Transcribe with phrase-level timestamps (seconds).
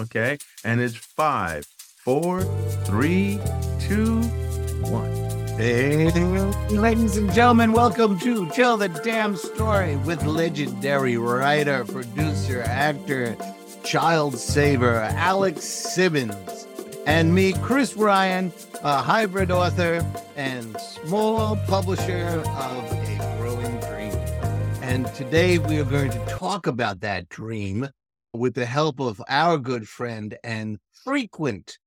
[0.00, 0.38] Okay.
[0.64, 1.66] And it's five,
[1.98, 2.42] four,
[2.84, 3.38] three,
[3.78, 4.22] two,
[4.88, 5.10] one.
[5.58, 6.10] Hey,
[6.70, 13.36] ladies and gentlemen, welcome to Tell the Damn Story with legendary writer, producer, actor,
[13.84, 16.66] child saver, Alex Simmons,
[17.04, 20.02] and me, Chris Ryan, a hybrid author
[20.34, 24.16] and small publisher of a growing dream.
[24.80, 27.90] And today we are going to talk about that dream
[28.32, 31.78] with the help of our good friend and frequent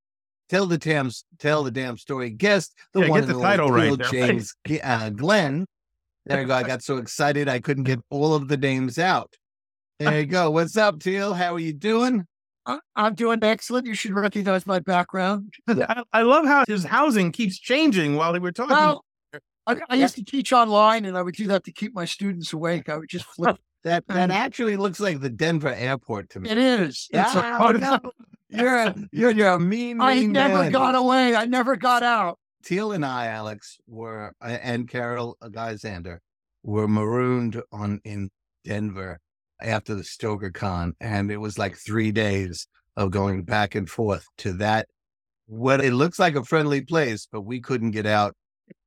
[0.49, 3.71] Tell the damn, tell the damn story guest, the Yeah, one get and the title
[3.71, 4.07] right Phil there.
[4.07, 4.53] James
[4.83, 5.65] uh, Glenn.
[6.27, 6.53] There you go.
[6.53, 9.33] I got so excited I couldn't get all of the names out.
[9.99, 10.51] There you go.
[10.51, 11.33] What's up, Teel?
[11.33, 12.25] How are you doing?
[12.65, 13.85] I- I'm doing excellent.
[13.85, 15.53] You should recognize my background.
[15.67, 18.75] I, I love how his housing keeps changing while we're talking.
[18.75, 19.05] Well,
[19.65, 22.51] I, I used to teach online, and I would do that to keep my students
[22.53, 22.89] awake.
[22.89, 23.57] I would just flip.
[23.83, 26.49] That that Um, actually looks like the Denver airport to me.
[26.49, 27.07] It is.
[27.11, 28.11] It's a- Ah, no.
[28.49, 30.71] You're a, you're, you're a mean, I mean never man.
[30.71, 31.35] got away.
[31.35, 32.37] I never got out.
[32.63, 36.19] Teel and I, Alex, were uh, and Carol Geisander
[36.61, 38.29] were marooned on in
[38.63, 39.19] Denver
[39.59, 44.27] after the Stoker Con, and it was like three days of going back and forth
[44.37, 44.87] to that.
[45.47, 48.35] What it looks like a friendly place, but we couldn't get out.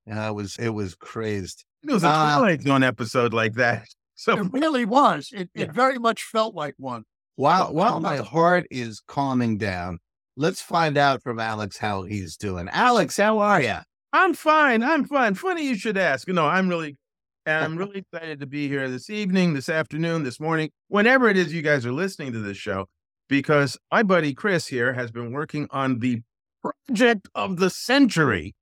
[0.09, 1.65] Uh, it was it was crazed.
[1.83, 3.89] It was a Uh, Twilight Zone episode like that.
[4.17, 5.31] So It really was.
[5.33, 5.65] It, Yeah.
[5.65, 7.05] it very much felt like one.
[7.37, 9.99] While while my heart is calming down,
[10.37, 12.69] let's find out from Alex how he's doing.
[12.73, 13.77] Alex, how are you?
[14.13, 14.83] I'm fine.
[14.83, 15.35] I'm fine.
[15.35, 16.27] Funny you should ask.
[16.29, 16.97] No, I'm really,
[17.45, 21.37] and I'm really excited to be here this evening, this afternoon, this morning, whenever it
[21.37, 22.87] is you guys are listening to this show,
[23.29, 26.23] because my buddy Chris here has been working on the
[26.63, 28.55] project of the century,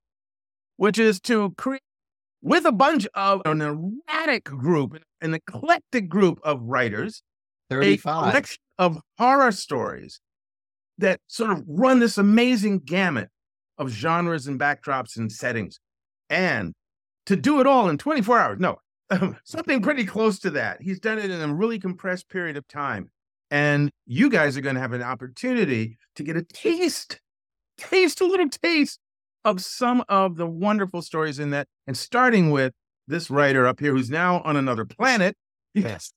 [0.75, 1.81] which is to create
[2.41, 5.01] with a bunch of an erratic group, an
[5.33, 7.23] eclectic group of writers,
[7.71, 10.19] a collection of horror stories
[10.97, 13.29] that sort of run this amazing gamut
[13.77, 15.79] of genres and backdrops and settings.
[16.29, 16.73] And
[17.25, 18.77] to do it all in 24 hours, no,
[19.43, 20.81] something pretty close to that.
[20.81, 23.09] He's done it in a really compressed period of time.
[23.51, 27.19] And you guys are going to have an opportunity to get a taste,
[27.77, 28.99] taste, a little taste
[29.43, 31.67] of some of the wonderful stories in that.
[31.85, 32.73] And starting with
[33.07, 35.35] this writer up here who's now on another planet.
[35.77, 36.13] Yes.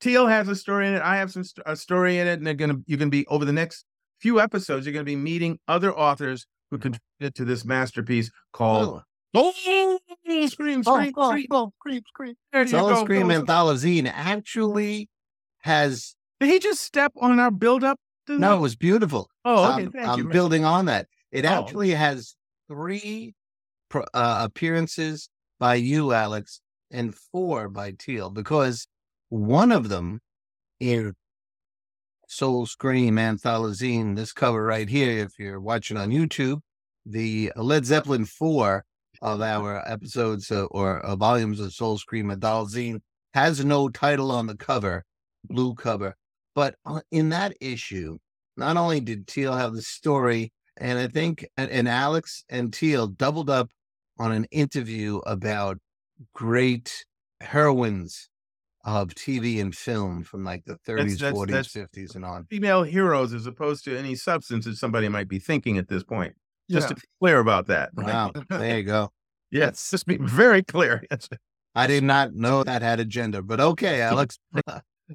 [0.00, 1.02] Teel has a story in it.
[1.02, 3.44] I have some st- a story in it, and they're gonna you're gonna be over
[3.46, 3.84] the next
[4.20, 4.86] few episodes.
[4.86, 9.02] You're gonna be meeting other authors who contributed to this masterpiece called
[9.34, 10.98] Oh, Oh, Scream, Scream, oh,
[11.30, 11.46] Scream.
[11.50, 12.36] oh, creep, creep.
[12.52, 13.04] There you Soul go.
[13.04, 13.34] Scream Go.
[13.34, 15.08] Anthology actually
[15.60, 17.98] has Did he just step on our build up?
[18.28, 19.28] no, it was beautiful.
[19.44, 19.84] Oh, okay.
[19.86, 20.24] Um, Thank I'm you.
[20.24, 20.32] man.
[20.32, 21.06] building on that.
[21.32, 21.48] It Oh.
[21.48, 22.34] actually has
[22.68, 23.34] three
[23.94, 25.28] uh, appearances
[25.58, 26.60] by you, Alex,
[26.90, 28.86] and four by Teel, because
[29.28, 30.20] one of them
[30.80, 31.14] in
[32.28, 36.60] Soul Scream Anthology, this cover right here, if you're watching on YouTube,
[37.06, 38.84] the Led Zeppelin 4
[39.22, 42.96] of our episodes uh, or uh, volumes of Soul Scream Anthology
[43.34, 45.04] has no title on the cover,
[45.44, 46.14] blue cover.
[46.54, 48.18] But uh, in that issue,
[48.56, 53.06] not only did Teel have the story, and I think and, and Alex and Teel
[53.06, 53.70] doubled up
[54.18, 55.78] on an interview about
[56.34, 57.04] great
[57.40, 58.28] heroines
[58.84, 62.44] of TV and film from like the 30s, that's- 40s, that's- 50s, and on.
[62.46, 66.34] Female heroes as opposed to any substance that somebody might be thinking at this point.
[66.70, 66.88] Just Yeah.
[66.88, 67.90] to be clear about that.
[67.94, 68.06] right?
[68.06, 69.10] Wow, there you go.
[69.50, 71.02] Yes, just be very clear.
[71.74, 74.38] I did not know that had a gender, but okay, Alex.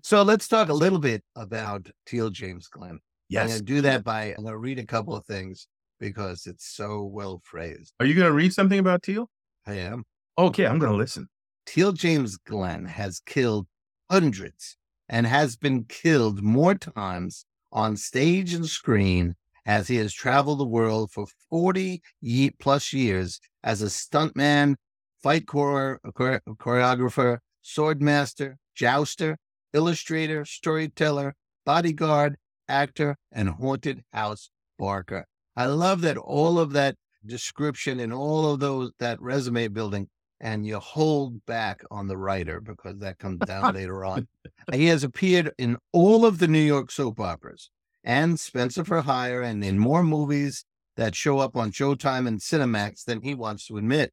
[0.02, 2.98] so let's talk a little bit about Teel James Glenn.
[3.30, 3.42] Yes.
[3.44, 5.68] I'm going to do that by, I'm going to read a couple of things
[6.00, 7.94] because it's so well phrased.
[8.00, 9.30] Are you going to read something about Teel?
[9.66, 10.04] I am.
[10.38, 11.28] Okay, I'm going to listen.
[11.66, 13.68] Teel James Glenn has killed
[14.10, 14.78] hundreds
[15.08, 20.66] and has been killed more times on stage and screen as he has traveled the
[20.66, 24.76] world for 40 ye- plus years as a stuntman,
[25.22, 29.38] fight chore- chore- choreographer, swordmaster, jouster,
[29.74, 31.34] illustrator, storyteller,
[31.66, 32.36] bodyguard,
[32.68, 35.26] actor, and haunted house barker.
[35.56, 36.96] I love that all of that
[37.26, 40.10] description and all of those that resume building
[40.44, 44.28] and you hold back on the writer because that comes down later on.
[44.74, 47.70] He has appeared in all of the New York soap operas
[48.04, 50.66] and Spenser for Hire and in more movies
[50.98, 54.12] that show up on Showtime and Cinemax than he wants to admit.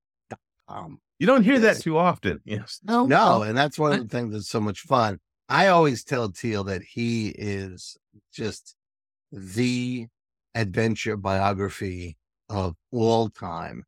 [0.69, 1.78] Um, You don't hear Yes.
[1.78, 2.40] that too often.
[2.46, 2.81] Yes.
[2.84, 5.19] No, No, and that's one of the things that's so much fun.
[5.48, 7.96] I always tell Teel that he is
[8.32, 8.75] just
[9.31, 10.06] the
[10.55, 12.16] adventure biography
[12.48, 13.84] of all time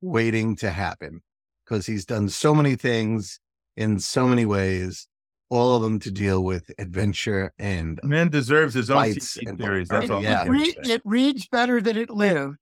[0.00, 1.22] waiting to happen
[1.66, 3.40] because he's done so many things
[3.76, 5.08] in so many ways,
[5.50, 9.60] all of them to deal with adventure and Man deserves his own Fights TV and-
[9.60, 9.88] series.
[9.88, 10.22] That's it, all.
[10.22, 10.44] Yeah.
[10.44, 12.56] it, re- it reads better than it lived.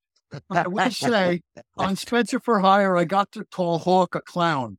[0.51, 1.43] I will say
[1.77, 4.79] on Spenser for Hire, I got to call Hawk a clown.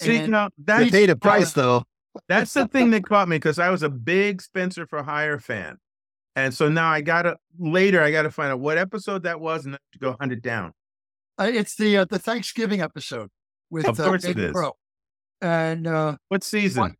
[0.00, 1.84] See, And- now they that's, paid a price though.
[2.28, 5.78] that's the thing that caught me because I was a big Spenser for Hire fan.
[6.36, 9.76] And so now I gotta later I gotta find out what episode that was and
[9.92, 10.72] to go hunt it down.
[11.38, 13.30] Uh, it's the uh, the Thanksgiving episode
[13.70, 14.52] with Of uh, course it David is.
[14.52, 14.72] Crow.
[15.40, 16.82] and uh, What season?
[16.82, 16.92] What?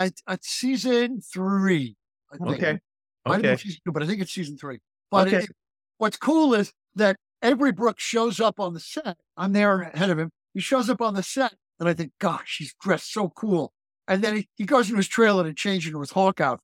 [0.00, 1.96] it's, it's season three.
[2.32, 2.36] I.
[2.52, 2.78] Okay.
[3.26, 3.56] Might Okay.
[3.56, 4.78] season two, but I think it's season three.
[5.10, 5.38] But Okay.
[5.44, 5.50] it-
[5.98, 9.16] what's cool is that Avery Brooks shows up on the set.
[9.36, 10.30] I'm there ahead of him.
[10.54, 13.72] He shows up on the set, and I think, gosh, he's dressed so cool.
[14.08, 16.60] And then he, he goes into his trailer and changes into his Hawk out.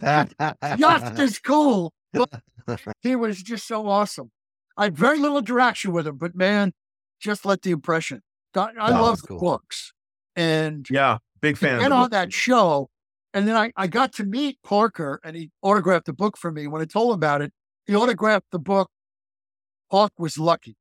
[0.00, 0.34] Just
[1.18, 1.92] as cool.
[3.02, 4.30] He was just so awesome.
[4.76, 6.72] I had very little interaction with him, but man,
[7.20, 8.22] just let the impression.
[8.56, 9.38] I, I love cool.
[9.38, 9.92] books.
[10.36, 11.80] And Yeah, big fan.
[11.80, 12.90] And on that show.
[13.32, 16.68] And then I, I got to meet Parker and he autographed the book for me.
[16.68, 17.52] When I told him about it,
[17.86, 18.90] he autographed the book.
[19.90, 20.76] Hawk was lucky.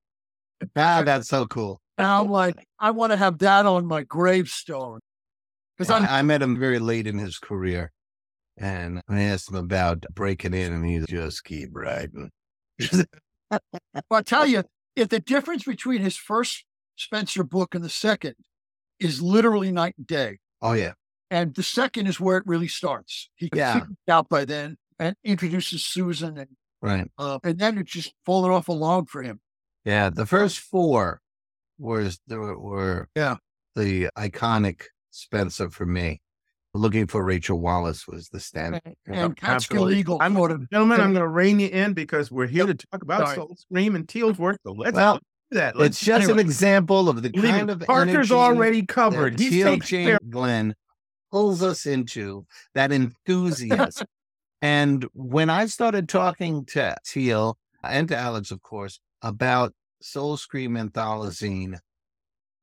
[0.75, 1.81] ah, that's so cool.
[1.97, 4.99] And I'm like, I want to have that on my gravestone.
[5.77, 7.91] Because I'm I, I met him very late in his career,
[8.57, 12.31] and I asked him about breaking in, and he just keep writing.
[14.11, 14.63] I'll tell you,
[14.95, 18.35] if the difference between his first Spenser book and the second
[18.99, 20.39] is literally night and day.
[20.61, 20.93] oh yeah,
[21.31, 23.29] And the second is where it really starts.
[23.35, 23.85] He can Yeah.
[24.09, 26.49] out by then and introduces Susan and
[26.81, 27.09] right.
[27.17, 29.39] uh, and then it's just falling off a log for him.
[29.85, 31.21] Yeah, the first four
[31.77, 33.37] was the were Yeah.
[33.75, 36.21] the iconic Spenser for me.
[36.75, 38.81] Looking for Rachel Wallace was the standard.
[38.85, 39.91] And, Yeah, and Catskill.
[39.91, 43.03] Eagle I'm- sort Gentlemen, I'm going to rein you in because we're here to talk
[43.03, 43.35] about Sorry.
[43.35, 44.59] Soul Scream and Teel's work.
[44.65, 45.21] So let's Well, do
[45.53, 45.75] that.
[45.75, 46.41] Let's It's just anyway.
[46.41, 47.73] an example of the kind it.
[47.73, 49.39] of Parker's already covered.
[49.39, 50.17] He's Teel Jane.
[50.29, 50.75] Glenn
[51.31, 52.45] pulls us into
[52.75, 54.07] that enthusiasm.
[54.61, 60.73] and when I started talking to Teel and to Alex, of course, about Soul Scream
[60.75, 61.77] Antholozine,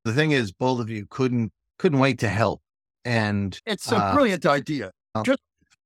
[0.05, 2.61] the thing is, both of you couldn't couldn't wait to help.
[3.05, 4.93] And It's a Uh, brilliant idea.
[5.25, 5.41] Just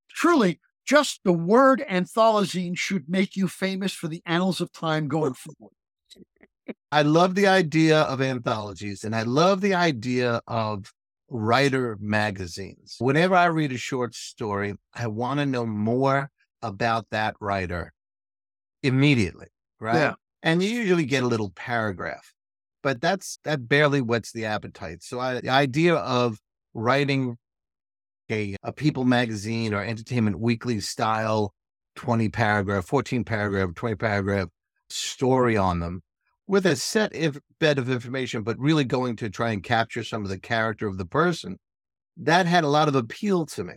[0.09, 5.33] truly, just the word antholozine should make you famous for the annals of time going
[5.33, 5.73] forward.
[6.91, 10.93] I love the idea of anthologies and I love the idea of
[11.29, 12.95] writer magazines.
[12.99, 16.29] Whenever I read a short story, I want to know more
[16.61, 17.93] about that writer
[18.81, 19.47] immediately,
[19.79, 19.95] right?
[19.95, 20.13] Yeah.
[20.43, 22.33] And you usually get a little paragraph,
[22.83, 25.01] but that's that barely whets the appetite.
[25.03, 26.39] So I, the idea of
[26.73, 27.37] writing
[28.29, 31.53] a, a people magazine or entertainment weekly style
[31.95, 34.49] 20 paragraph, 14 paragraph, 20 paragraph
[34.89, 36.01] story on them
[36.47, 40.23] with a set if, bed of information, but really going to try and capture some
[40.23, 41.57] of the character of the person,
[42.17, 43.73] that had a lot of appeal to me.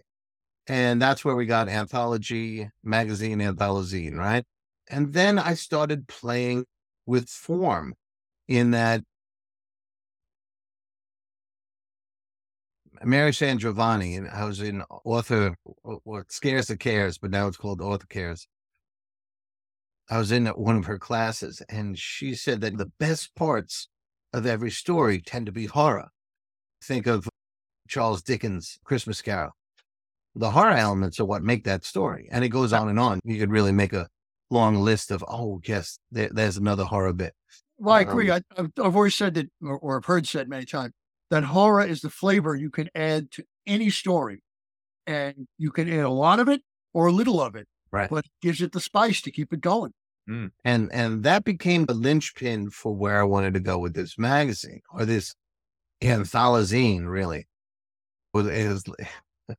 [0.66, 4.44] And that's where we got anthology, magazine, antholozine, right?
[4.90, 6.66] And then I started playing
[7.06, 7.94] with form
[8.46, 9.02] in that
[13.02, 17.80] Mary Sandrovani, and I was in author, what Scares the Cares, but now it's called
[17.80, 18.46] Author Cares.
[20.10, 23.88] I was in one of her classes, and she said that the best parts
[24.32, 26.08] of every story tend to be horror.
[26.82, 27.28] Think of
[27.88, 29.52] Charles Dickens' Christmas Carol.
[30.34, 33.20] The horror elements are what make that story, and it goes on and on.
[33.24, 34.08] You could really make a
[34.50, 37.34] long list of, oh, yes, there, there's another horror bit.
[37.78, 38.30] Well, I Um, agree.
[38.30, 40.92] I, I've I've always said that, or, or I've heard said many times,
[41.30, 44.42] that horror is the flavor you can add to any story.
[45.06, 46.62] And you can add a lot of it
[46.92, 48.10] or a little of it, Right.
[48.10, 49.92] but it gives it the spice to keep it going.
[50.64, 54.82] And and that became the linchpin for where I wanted to go with this magazine
[54.92, 55.34] or this
[56.02, 57.06] antholozine.
[57.08, 57.46] Really,
[58.34, 58.84] was it was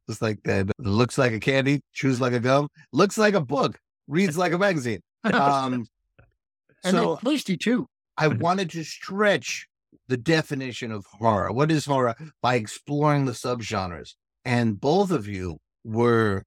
[0.07, 0.69] it's like that.
[0.77, 4.57] Looks like a candy, chews like a gum, looks like a book, reads like a
[4.57, 5.01] magazine.
[5.23, 5.85] Um,
[6.83, 7.87] And So- tasty too.
[8.17, 9.67] I wanted to stretch
[10.07, 11.51] the definition of horror.
[11.51, 14.13] What is horror by exploring the subgenres?
[14.45, 16.43] And both of you were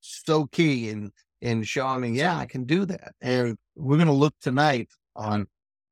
[0.00, 3.12] so key in in showing me, yeah, I can do that.
[3.20, 5.46] And we're going to look tonight on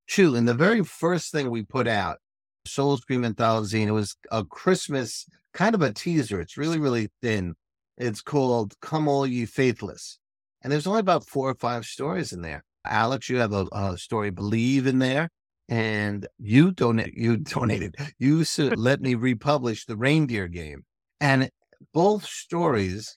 [0.08, 0.34] two.
[0.34, 2.18] And the very first thing we put out,
[2.66, 6.40] Soul Scream Anthology, it was a Christmas kind of a teaser.
[6.40, 7.54] It's really, really thin.
[7.96, 10.18] It's called Come All Ye Faithless.
[10.62, 12.64] And there's only about four or five stories in there.
[12.84, 15.30] Alex, you have a, a story Believe in there.
[15.68, 17.96] And you donate you donated.
[18.18, 20.84] You let me republish the reindeer game.
[21.20, 21.50] And
[21.92, 23.16] both stories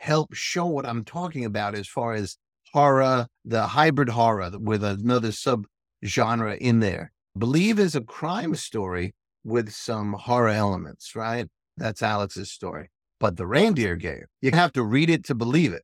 [0.00, 2.38] help show what I'm talking about as far as
[2.72, 5.66] horror, the hybrid horror with another sub
[6.04, 7.12] genre in there.
[7.36, 9.14] Believe is a crime story
[9.44, 11.46] with some horror elements, right?
[11.76, 12.90] That's Alex's story.
[13.18, 15.82] But the reindeer game, you have to read it to believe it.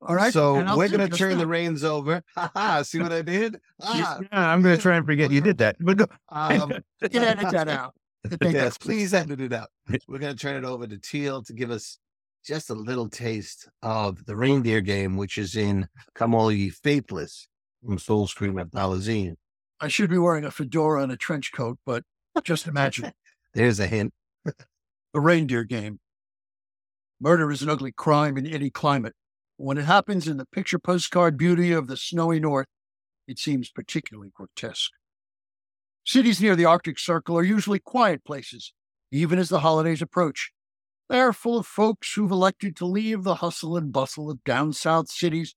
[0.00, 0.32] All right.
[0.32, 2.22] So we're going to turn the reins over.
[2.36, 2.82] Ha.
[2.82, 3.58] See what I did?
[3.82, 5.76] Ah, Yeah, I'm going to try and forget you did that.
[5.78, 6.06] But go.
[6.30, 6.72] um,
[7.10, 7.94] You edit that out.
[8.42, 9.68] Yes, please edit it out.
[10.08, 11.98] We're going to turn it over to Teel to give us
[12.48, 17.46] just a little taste of the reindeer game, which is in Come All Ye Faithless
[17.84, 19.34] from Soul Scream Anthology.
[19.80, 22.04] I should be wearing a fedora and a trench coat, but
[22.42, 23.12] just imagine
[23.54, 24.14] There's a hint.
[24.44, 26.00] the reindeer game.
[27.20, 29.12] Murder is an ugly crime in any climate.
[29.58, 32.68] When it happens in the picture postcard beauty of the snowy north,
[33.26, 34.92] it seems particularly grotesque.
[36.06, 38.72] Cities near the Arctic Circle are usually quiet places,
[39.12, 40.50] even as the holidays approach.
[41.08, 44.74] They are full of folks who've elected to leave the hustle and bustle of down
[44.74, 45.54] south cities,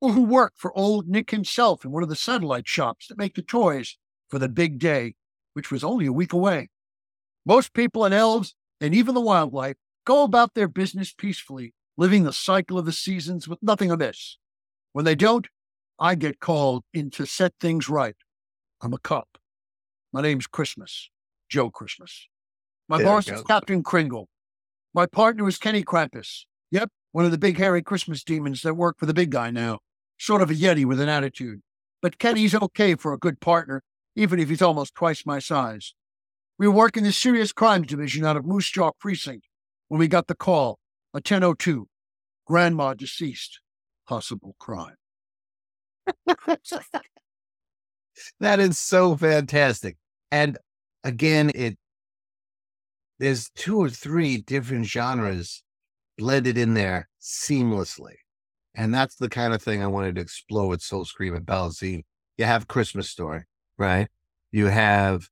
[0.00, 3.34] or who work for old Nick himself in one of the satellite shops that make
[3.34, 3.96] the toys
[4.28, 5.14] for the big day,
[5.54, 6.68] which was only a week away.
[7.46, 12.32] Most people and elves, and even the wildlife, go about their business peacefully, living the
[12.32, 14.36] cycle of the seasons with nothing amiss.
[14.92, 15.48] When they don't,
[15.98, 18.16] I get called in to set things right.
[18.82, 19.38] I'm a cop.
[20.12, 21.08] My name's Christmas,
[21.48, 22.28] Joe Christmas.
[22.88, 24.28] My There boss is Captain Kringle.
[24.94, 26.44] My partner is Kenny Krampus.
[26.70, 29.78] Yep, one of the big hairy Christmas demons that work for the big guy now.
[30.18, 31.60] Sort of a Yeti with an attitude.
[32.00, 33.82] But Kenny's okay for a good partner,
[34.16, 35.94] even if he's almost twice my size.
[36.58, 39.46] We were working the serious crimes division out of Moose Jaw Precinct
[39.88, 40.78] when we got the call,
[41.14, 41.88] a 1002.
[42.46, 43.60] Grandma deceased.
[44.06, 44.96] Possible crime.
[48.40, 49.96] That is so fantastic.
[50.30, 50.58] And
[51.04, 51.78] again, it
[53.22, 55.62] there's two or three different genres
[56.18, 58.14] blended in there seamlessly.
[58.74, 62.02] And that's the kind of thing I wanted to explore with Soul Scream Antholozine.
[62.36, 63.44] You have Christmas Story,
[63.78, 64.08] right?
[64.50, 65.28] You have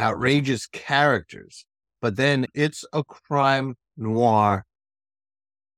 [0.00, 1.66] outrageous characters,
[2.00, 4.64] but then it's a crime noir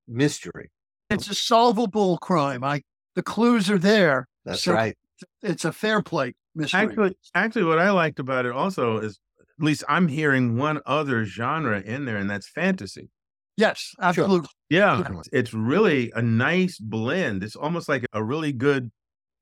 [0.06, 0.70] mystery.
[1.10, 2.62] It's a solvable crime.
[2.62, 2.82] I
[3.16, 4.28] the clues are there.
[4.44, 4.96] That's So- right.
[5.42, 6.80] It's a fair play mystery.
[6.82, 9.18] Actually, actually, what I liked about it also is,
[9.58, 13.10] at least I'm hearing one other genre in there, and that's fantasy.
[13.56, 14.48] yes, absolutely.
[14.68, 15.30] Yeah, Definitely.
[15.32, 17.42] it's really a nice blend.
[17.42, 18.90] It's almost like a really good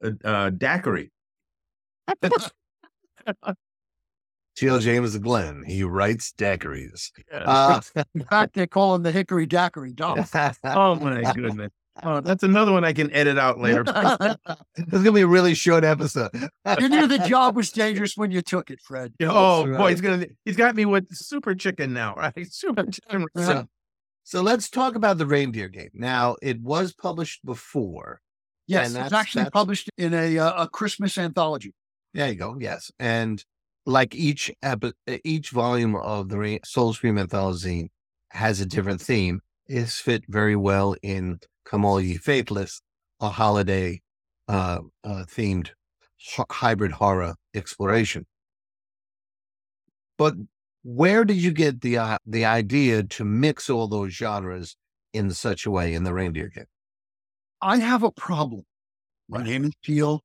[0.04, 1.11] uh, uh, daiquiri.
[4.56, 4.78] T.L.
[4.78, 7.11] James Glenn, he writes daiquiris.
[7.33, 7.80] Uh,
[8.14, 10.28] In fact, they call him the Hickory Daiquiri Dog.
[10.64, 11.73] oh my goodness!
[12.02, 13.84] Oh, that's another one I can edit out later.
[13.84, 13.94] This
[14.88, 16.30] is gonna be a really short episode.
[16.80, 19.12] you knew the job was dangerous when you took it, Fred.
[19.22, 22.52] oh That's boy, he's gonna he's got me with super chicken now, right?
[22.52, 23.26] Super chicken.
[23.36, 23.66] So,
[24.24, 25.90] so let's talk about the reindeer game.
[25.94, 28.20] Now, it was published before.
[28.66, 31.74] Yes, it's actually that's- published in a uh, a Christmas anthology.
[32.12, 32.56] There you go.
[32.58, 33.44] Yes, and
[33.86, 37.90] like each epi- each volume of the Re- Soul Scream anthology
[38.30, 39.40] has a different theme.
[39.68, 42.80] Is fit very well in "Come All Ye Faithless,"
[43.21, 44.00] a holiday
[44.49, 45.71] uh, uh, themed
[46.21, 48.26] h- hybrid horror exploration.
[50.16, 50.35] But
[50.83, 54.76] where did you get the uh, the idea to mix all those genres
[55.12, 56.66] in such a way in the reindeer game?
[57.61, 58.64] I have a problem.
[59.28, 60.23] My name is Teel,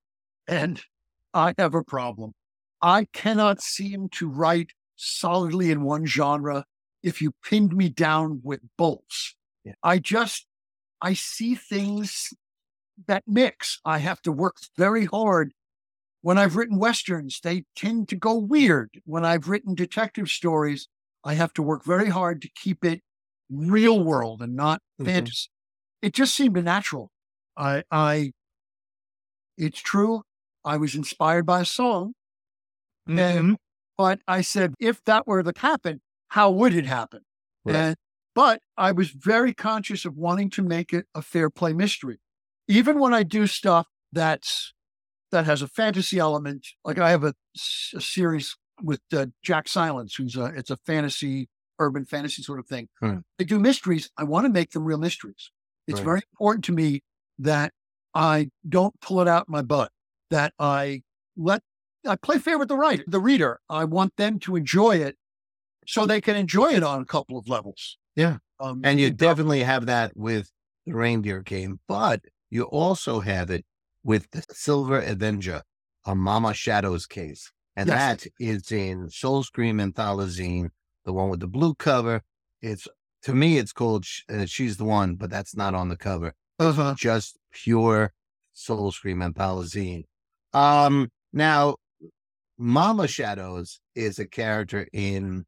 [0.47, 0.81] and
[1.33, 2.33] I have a problem.
[2.81, 6.65] I cannot seem to write solidly in one genre
[7.01, 9.35] if you pinned me down with bolts.
[9.63, 9.73] Yeah.
[9.83, 10.47] I just,
[11.01, 12.33] I see things
[13.07, 13.79] that mix.
[13.85, 15.53] I have to work very hard.
[16.21, 19.01] When I've written Westerns, they tend to go weird.
[19.05, 20.87] When I've written detective stories,
[21.23, 23.01] I have to work very hard to keep it
[23.49, 25.05] real world and not Mhm.
[25.05, 25.49] fantasy.
[26.01, 27.11] It just seemed natural.
[27.55, 28.31] I, I,
[29.57, 30.23] it's true.
[30.65, 32.13] I was inspired by a song,
[33.07, 33.55] Mhm.
[33.97, 37.21] but I said, if that were to happen, how would it happen?
[37.65, 37.75] Right.
[37.75, 37.95] And,
[38.39, 42.19] but I was very conscious of wanting to make it a fair play mystery.
[42.69, 44.73] Even when I do stuff that's
[45.31, 46.65] that has a fantasy element.
[46.85, 47.33] Like I have a,
[47.93, 52.67] a series with uh, Jack Silence, who's a it's a fantasy, urban fantasy sort of
[52.67, 52.87] thing.
[53.01, 53.17] Hmm.
[53.37, 54.09] They do mysteries.
[54.17, 55.51] I want to make them real mysteries.
[55.85, 56.05] It's Right.
[56.05, 57.01] very important to me
[57.39, 57.73] that
[58.13, 59.91] I don't pull it out my butt.
[60.29, 61.01] That I
[61.35, 61.61] let
[62.07, 63.59] I play fair with the writer, the reader.
[63.69, 65.17] I want them to enjoy it,
[65.85, 67.97] so they can enjoy it on a couple of levels.
[68.19, 68.37] Yeah.
[68.59, 70.51] um, And you definitely have that with
[70.85, 73.65] the reindeer game, but you also have it
[74.03, 75.61] with the Silver Avenger,
[76.05, 77.51] a Mama Shadows case.
[77.77, 77.97] And Yes.
[78.23, 80.69] that is in Soul Scream Antholozine,
[81.05, 82.21] the one with the blue cover.
[82.61, 82.87] It's
[83.23, 86.33] to me, it's called Sh- uh, She's the One, but that's not on the cover.
[86.59, 86.95] uh-huh.
[86.97, 88.11] Just pure
[88.51, 90.03] Soul Scream Antholozine.
[90.53, 91.75] Um, now,
[92.57, 95.45] Mama Shadows is a character in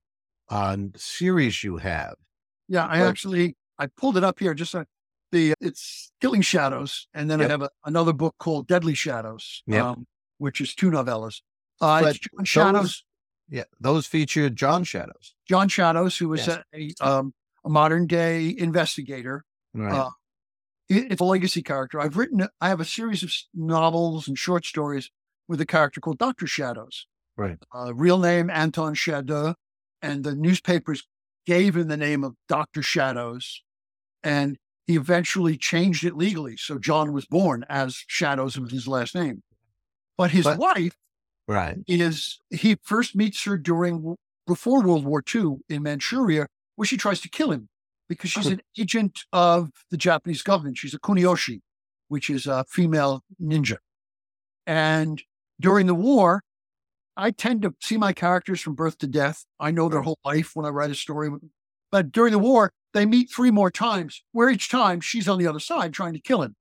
[0.50, 2.16] a series you have.
[2.72, 4.54] Yeah, I But- actually I pulled it up here.
[4.54, 4.74] Just
[5.32, 7.48] the it's Killing Shadows, and then Yep.
[7.48, 9.84] I have a, another book called Deadly Shadows, Yep.
[9.84, 11.42] um, which is two novellas.
[11.82, 12.14] Uh,
[12.44, 13.04] Shadows,
[13.50, 15.36] Yeah, those feature John Shadows.
[15.50, 16.64] John Shadows, who is Yes.
[16.74, 17.34] a, a, um,
[17.66, 19.44] a modern day investigator.
[19.74, 19.94] Right.
[19.94, 20.12] Uh,
[20.88, 22.00] it- it's a legacy character.
[22.00, 22.48] I've written.
[22.62, 25.12] I have a series of novels and short stories
[25.50, 27.08] with a character called Doctor Shadows.
[27.36, 27.58] Right.
[27.76, 29.56] Uh, real name Anton Shadow,
[30.02, 31.06] and the newspapers
[31.46, 33.64] gave him the name of Doctor Shadows,
[34.24, 34.58] and
[34.88, 36.58] he eventually changed it legally.
[36.58, 39.44] So John was born as Shadows with his last name.
[40.18, 40.96] But his But- wife
[41.48, 41.78] right.
[41.88, 44.16] is he first meets her during
[44.48, 47.70] before World War II in Manchuria, where she tries to kill him
[48.10, 48.54] because she's hmm.
[48.54, 50.78] an agent of the Japanese government.
[50.78, 51.62] She's a kunoichi,
[52.10, 53.78] which is a female ninja.
[54.68, 55.22] And
[55.60, 56.44] during the war,
[57.18, 59.46] I tend to see my characters from birth to death.
[59.60, 61.30] I know their whole life when I write a story.
[61.92, 65.48] But during the war, they meet three more times, where each time she's on the
[65.48, 66.56] other side trying to kill him.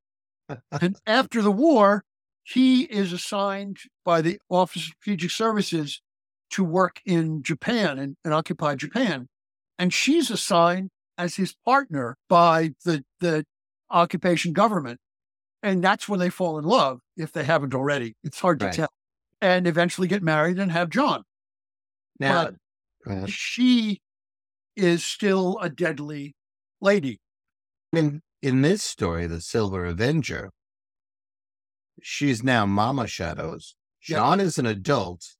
[0.81, 2.05] and after the war,
[2.43, 6.01] he is assigned by the Office of Strategic Services
[6.51, 9.29] to work in Japan and, and occupied Japan.
[9.79, 13.45] And she's assigned as his partner by the, the
[13.91, 14.99] occupation government.
[15.63, 18.15] And that's when they fall in love, if they haven't already.
[18.25, 18.75] It's hard to Right.
[18.75, 18.89] tell.
[19.41, 21.23] And eventually get married and have John.
[22.19, 22.51] Now,
[23.05, 24.01] But- She
[24.77, 26.35] is still a deadly
[26.81, 27.19] lady.
[27.93, 30.51] in in this story, the Silver Avenger,
[32.03, 33.75] she's now Mama Shadows.
[34.09, 34.17] Yep.
[34.17, 35.37] John is an adult,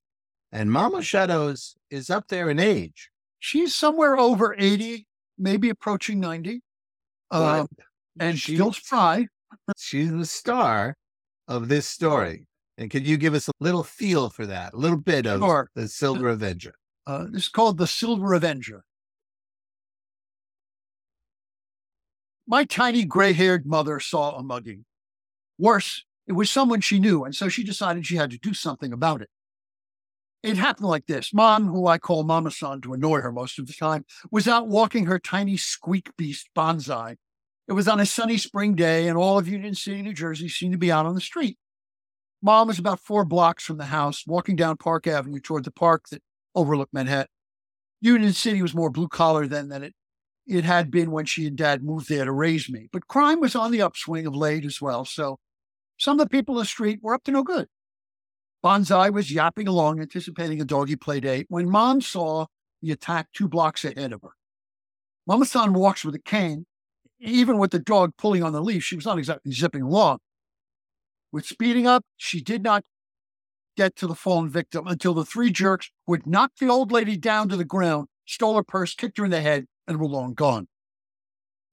[0.53, 3.11] and Mama Shadows is up there in age.
[3.39, 5.07] She's somewhere over 80,
[5.39, 6.61] maybe approaching 90.
[7.31, 7.69] Um,
[8.19, 9.29] and she- still spry.
[9.79, 10.97] she's the star
[11.49, 12.47] of this story.
[12.81, 14.73] And could you give us a little feel for that?
[14.73, 15.71] A little bit of Sure.
[15.75, 16.75] the Silver Avenger.
[17.07, 18.85] Uh, this is called the Silver Avenger.
[22.47, 24.87] My tiny gray haired mother saw a mugging.
[25.59, 28.95] Worse, it was someone she knew, and so she decided she had to do something
[28.95, 29.29] about it.
[30.43, 33.67] It happened like this Mom, who I call Mama San to annoy her most of
[33.67, 37.17] the time, was out walking her tiny squeak beast bonsai.
[37.69, 40.73] It was on a sunny spring day, and all of Union City, New Jersey seemed
[40.73, 41.59] to be out on the street.
[42.43, 46.09] Mom was about four blocks from the house, walking down Park Avenue toward the park
[46.11, 46.23] that
[46.55, 47.29] overlooked Manhattan.
[48.01, 49.95] Union City was more blue collar then than it
[50.47, 52.89] it had been when she and dad moved there to raise me.
[52.93, 55.05] But crime was on the upswing of late as well.
[55.05, 55.39] So
[55.97, 57.69] some of the people in the street were up to no good.
[58.65, 62.47] Bonsai was yapping along, anticipating a doggy play date, when mom saw
[62.83, 64.33] the attack two blocks ahead of her.
[65.27, 66.67] Mama San walks with a cane.
[67.21, 70.19] Even with the dog pulling on the leash, she was not exactly zipping along.
[71.33, 72.85] With speeding up, she did not
[73.77, 77.49] get to the fallen victim until the three jerks would knock the old lady down
[77.49, 80.69] to the ground, stole her purse, kicked her in the head, and were long gone.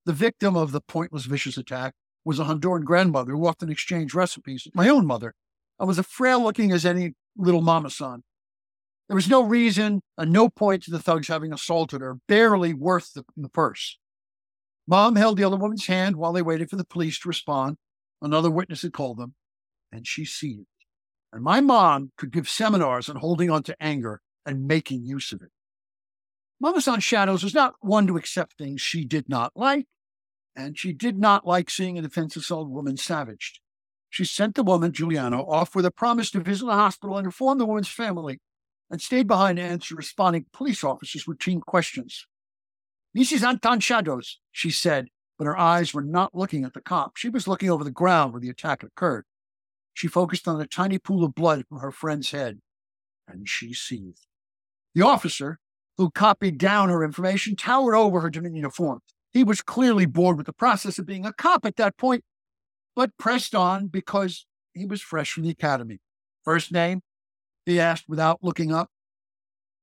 [0.06, 1.94] The victim of the pointless, vicious attack
[2.24, 5.34] was a Honduran grandmother who often exchanged recipes with my own mother.
[5.80, 8.24] I was as frail looking as any little mama son.
[9.08, 13.14] There was no reason and no point to the thugs having assaulted her, barely worth
[13.14, 13.98] the, the purse.
[14.88, 17.78] Mom held the other woman's hand while they waited for the police to respond.
[18.22, 19.36] Another witness had called them,
[19.92, 20.68] and she seethed.
[21.32, 25.42] And my mom could give seminars on holding on to anger and making use of
[25.42, 25.52] it.
[26.60, 29.86] Mama San Shadows was not one to accept things she did not like,
[30.56, 33.60] and she did not like seeing a defenseless old woman savaged.
[34.10, 37.60] She sent the woman, Juliana, off with a promise to visit the hospital and inform
[37.60, 38.40] the woman's family,
[38.90, 42.26] and stayed behind to answer responding police officers' routine questions.
[43.16, 43.46] Mrs.
[43.46, 47.18] Anton Shadows, she said, but her eyes were not looking at the cop.
[47.18, 49.26] She was looking over the ground where the attack occurred.
[49.98, 52.60] She focused on a tiny pool of blood from her friend's head,
[53.28, 54.28] and she seethed.
[54.94, 55.58] The officer,
[55.98, 59.00] who copied down her information, towered over her in uniform.
[59.34, 62.24] He was clearly bored with the process of being a cop at that point,
[62.96, 65.98] but pressed on because He was fresh from the academy.
[66.44, 67.02] First name?
[67.66, 68.92] He asked without looking up.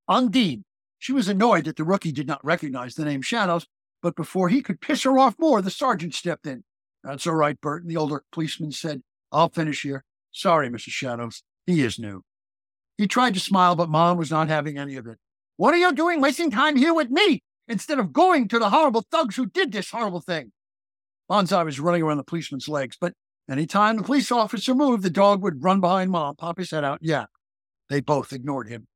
[0.06, 0.64] Undine.
[1.00, 3.66] She was annoyed that the rookie did not recognize the name Shadows,
[4.00, 6.62] but before he could piss her off more, the sergeant stepped in.
[7.02, 9.02] That's all right, Burton, the older policeman said.
[9.34, 10.04] I'll finish here.
[10.30, 10.90] Sorry, Mrs.
[10.90, 11.42] Shadows.
[11.66, 12.22] He is new.
[12.96, 15.18] He tried to smile, but Mom was not having any of it.
[15.56, 19.04] What are you doing wasting time here with me instead of going to the horrible
[19.10, 20.52] thugs who did this horrible thing?
[21.30, 23.14] Bonsai was running around the policeman's legs, but
[23.50, 26.84] any time the police officer moved, the dog would run behind Mom, pop his head
[26.84, 27.00] out.
[27.02, 27.26] Yeah,
[27.90, 28.86] they both ignored him.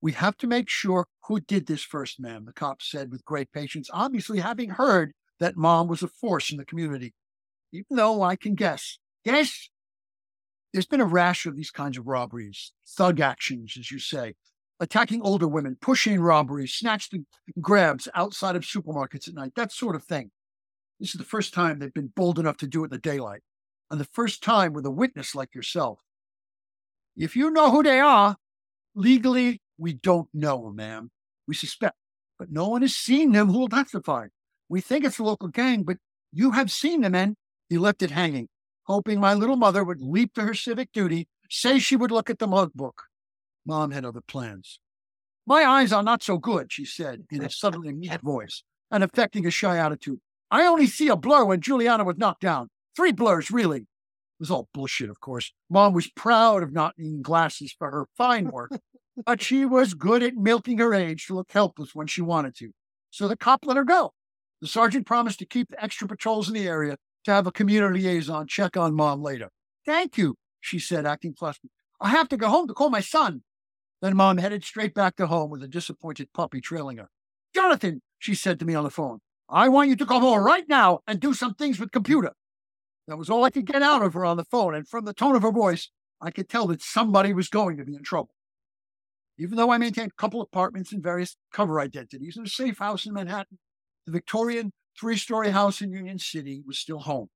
[0.00, 3.52] We have to make sure who did this first, ma'am, the cop said with great
[3.52, 7.12] patience, obviously having heard that Mom was a force in the community.
[7.74, 8.98] Even though I can guess.
[9.24, 9.68] Guess?
[10.72, 14.34] There's been a rash of these kinds of robberies, thug actions, as you say,
[14.78, 17.26] attacking older women, pushing robberies, snatch and
[17.60, 20.30] grabs outside of supermarkets at night, that sort of thing.
[21.00, 23.42] This is the first time they've been bold enough to do it in the daylight,
[23.90, 26.00] and the first time with a witness like yourself.
[27.16, 28.36] If you know who they are,
[28.94, 31.10] legally, we don't know, ma'am.
[31.48, 31.96] We suspect,
[32.38, 34.28] but no one has seen them who will testify.
[34.68, 35.98] We think it's a local gang, but
[36.32, 37.36] you have seen them, and
[37.74, 38.46] he left it hanging,
[38.84, 42.38] hoping my little mother would leap to her civic duty, say she would look at
[42.38, 43.02] the mug book.
[43.66, 44.78] Mom had other plans.
[45.44, 49.44] My eyes are not so good, she said in a suddenly meek voice and affecting
[49.44, 50.20] a shy attitude.
[50.52, 52.68] I only see a blur when Juliana was knocked down.
[52.94, 53.78] Three blurs, really.
[53.80, 53.86] It
[54.38, 55.52] was all bullshit, of course.
[55.68, 58.70] Mom was proud of not needing glasses for her fine work,
[59.26, 62.70] but she was good at milking her age to look helpless when she wanted to.
[63.10, 64.12] So the cop let her go.
[64.60, 68.02] The sergeant promised to keep the extra patrols in the area to have a community
[68.02, 69.48] liaison check on mom later.
[69.86, 71.70] Thank you, she said, acting flustered.
[72.00, 73.42] I have to go home to call my son.
[74.02, 77.08] Then mom headed straight back to home with a disappointed puppy trailing her.
[77.54, 80.68] Jonathan, she said to me on the phone, I want you to come home right
[80.68, 82.32] now and do some things with computer.
[83.06, 85.12] That was all I could get out of her on the phone, and from the
[85.12, 88.34] tone of her voice, I could tell that somebody was going to be in trouble.
[89.38, 93.04] Even though I maintained a couple apartments and various cover identities in a safe house
[93.04, 93.58] in Manhattan,
[94.06, 97.28] the Victorian three story house in Union City was still home.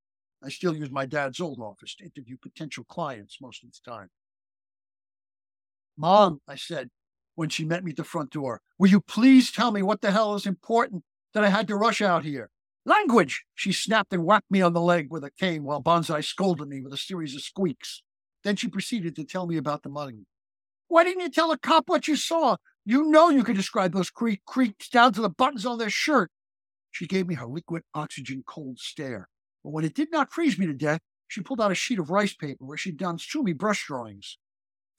[0.43, 4.09] I still use my dad's old office to interview potential clients most of the time.
[5.97, 6.91] Mom, I said
[7.35, 10.13] when she met me at the front door, will you please tell me what the
[10.13, 12.51] hell is important that I had to rush out here?
[12.85, 13.45] Language!
[13.55, 16.81] She snapped and whacked me on the leg with a cane while Bonsai scolded me
[16.81, 18.03] with a series of squeaks.
[18.45, 20.27] Then she proceeded to tell me about the mugging.
[20.87, 22.57] Why didn't you tell a cop what you saw?
[22.87, 26.31] You know you could describe those creak creaks down to the buttons on their shirt.
[26.99, 29.29] She gave me her liquid oxygen cold stare.
[29.63, 32.11] But when it did not freeze me to death, she pulled out a sheet of
[32.11, 34.37] rice paper where she'd done Sumi brush drawings.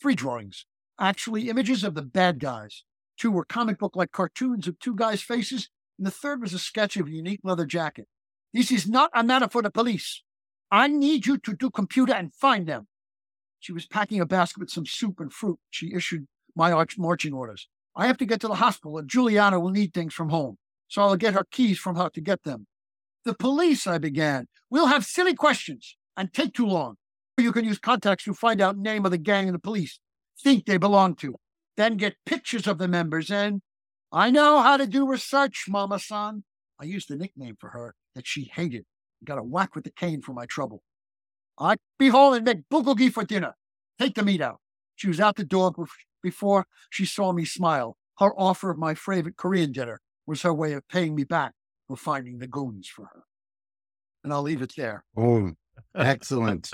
[0.02, 0.66] Three drawings,
[0.98, 2.86] actually images of the bad guys.
[3.18, 6.58] Two were comic book like cartoons of two guys' faces, and the third was a
[6.58, 8.08] sketch of a unique leather jacket.
[8.54, 10.24] This is not a matter for the police.
[10.72, 12.88] I need you to do computer and find them.
[13.60, 15.60] She was packing a basket with some soup and fruit.
[15.70, 17.68] She issued my marching orders.
[17.94, 20.58] I have to get to the hospital, and Juliana will need things from home,
[20.90, 22.68] so I'll get her keys from her to get them.
[23.24, 26.96] The police, I began, will have silly questions and take too long.
[27.38, 30.00] You can use contacts to find out name of the gang and the police
[30.42, 31.36] think they belong to,
[31.78, 33.30] then get pictures of the members.
[33.32, 33.62] And
[34.12, 36.44] I know how to do research, Mama San.
[36.80, 38.86] I used the nickname for her that she hated.
[39.24, 40.82] Got a whack with the cane for my trouble.
[41.58, 43.56] I'd be home and make bulgogi for dinner.
[44.00, 44.60] Take the meat out.
[44.96, 45.74] She was out the door
[46.24, 47.98] before she saw me smile.
[48.18, 51.54] Her offer of my favorite Korean dinner was her way of paying me back
[51.88, 53.24] for finding the goons for her.
[54.24, 55.04] And I'll leave it there.
[55.18, 55.52] Oh,
[55.96, 56.70] excellent.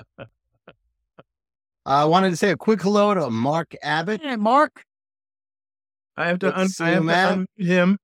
[1.85, 4.21] I wanted to say a quick hello to Marc Abbott.
[4.21, 4.83] Hey, Marc.
[6.17, 7.45] I have to, Good un- see I you, have to man.
[7.59, 7.97] unmute him,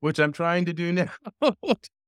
[0.00, 1.10] which I'm trying to do now.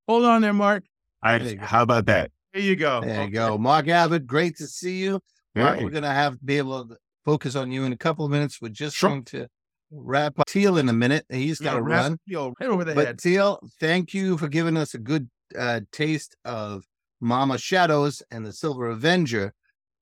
[0.09, 0.85] Hold on there, Marc.
[1.23, 2.31] I, you how about that?
[2.53, 3.01] There you go.
[3.03, 3.31] There you Okay.
[3.31, 3.57] go.
[3.59, 5.21] Marc Abbott, great to see you.
[5.55, 5.85] Marc, Hey.
[5.85, 8.61] we're going to have be able to focus on you in a couple of minutes.
[8.61, 9.11] We're just Sure.
[9.11, 9.47] going to
[9.91, 11.25] wrap up Teel in a minute.
[11.29, 12.19] He's got to run.
[12.27, 13.19] yo, right over the But head.
[13.19, 16.85] Teel, thank you for giving us a good uh, taste of
[17.21, 19.53] Mama Shadows and the Silver Avenger.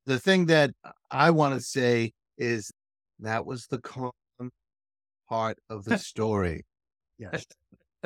[0.07, 0.71] The thing that
[1.11, 2.71] I want to say is
[3.21, 4.13] that was the calm
[5.29, 6.65] part of the story.
[7.19, 7.45] Yes.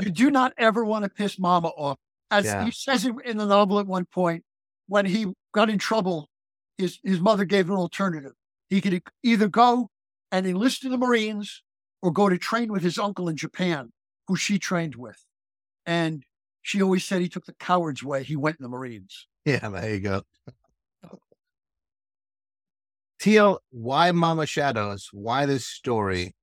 [0.00, 1.98] You do not ever want to piss mama off.
[2.30, 2.64] As Yeah.
[2.64, 4.42] he says in the novel at one point,
[4.86, 6.28] when he got in trouble,
[6.78, 8.32] his, his mother gave him an alternative.
[8.70, 9.90] He could either go
[10.32, 11.62] and enlist in the Marines
[12.02, 13.92] or go to train with his uncle in Japan,
[14.28, 15.24] who she trained with.
[15.86, 16.24] And
[16.60, 18.22] she always said he took the coward's way.
[18.24, 19.26] He went in the Marines.
[19.44, 20.22] Yeah, there you go.
[23.18, 25.08] Teal, why Mama Shadows?
[25.12, 26.34] Why this story?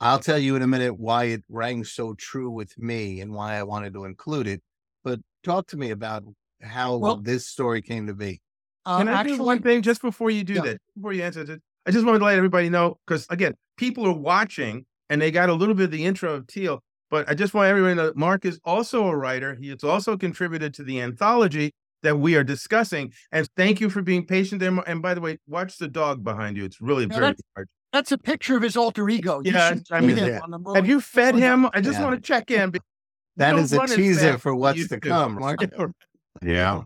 [0.00, 3.54] I'll tell you in a minute why it rang so true with me and why
[3.56, 4.62] I wanted to include it.
[5.02, 6.24] But talk to me about
[6.62, 8.40] how Well- this story came to be.
[8.86, 10.60] Uh, Can I actually, do one thing just before you do Yeah.
[10.62, 10.82] that?
[10.94, 14.12] Before you answer it, I just wanted to let everybody know because again, people are
[14.12, 16.80] watching and they got a little bit of the intro of Teel.
[17.10, 19.54] But I just want everyone to know Marc is also a writer.
[19.54, 23.12] He has also contributed to the anthology that we are discussing.
[23.30, 24.70] And thank you for being patient there.
[24.86, 26.64] And by the way, watch the dog behind you.
[26.64, 27.68] It's really No, very hard.
[27.92, 29.40] that's a picture of his alter ego.
[29.44, 30.40] You Yeah, I mean, him yeah.
[30.42, 30.88] on the Have movie.
[30.88, 31.68] you fed him?
[31.72, 32.04] I just Yeah.
[32.04, 32.70] want to check in.
[32.70, 32.84] because
[33.36, 35.00] That don't is a teaser for what's to to.
[35.00, 35.34] come.
[35.36, 35.60] Marc.
[36.42, 36.82] Yeah.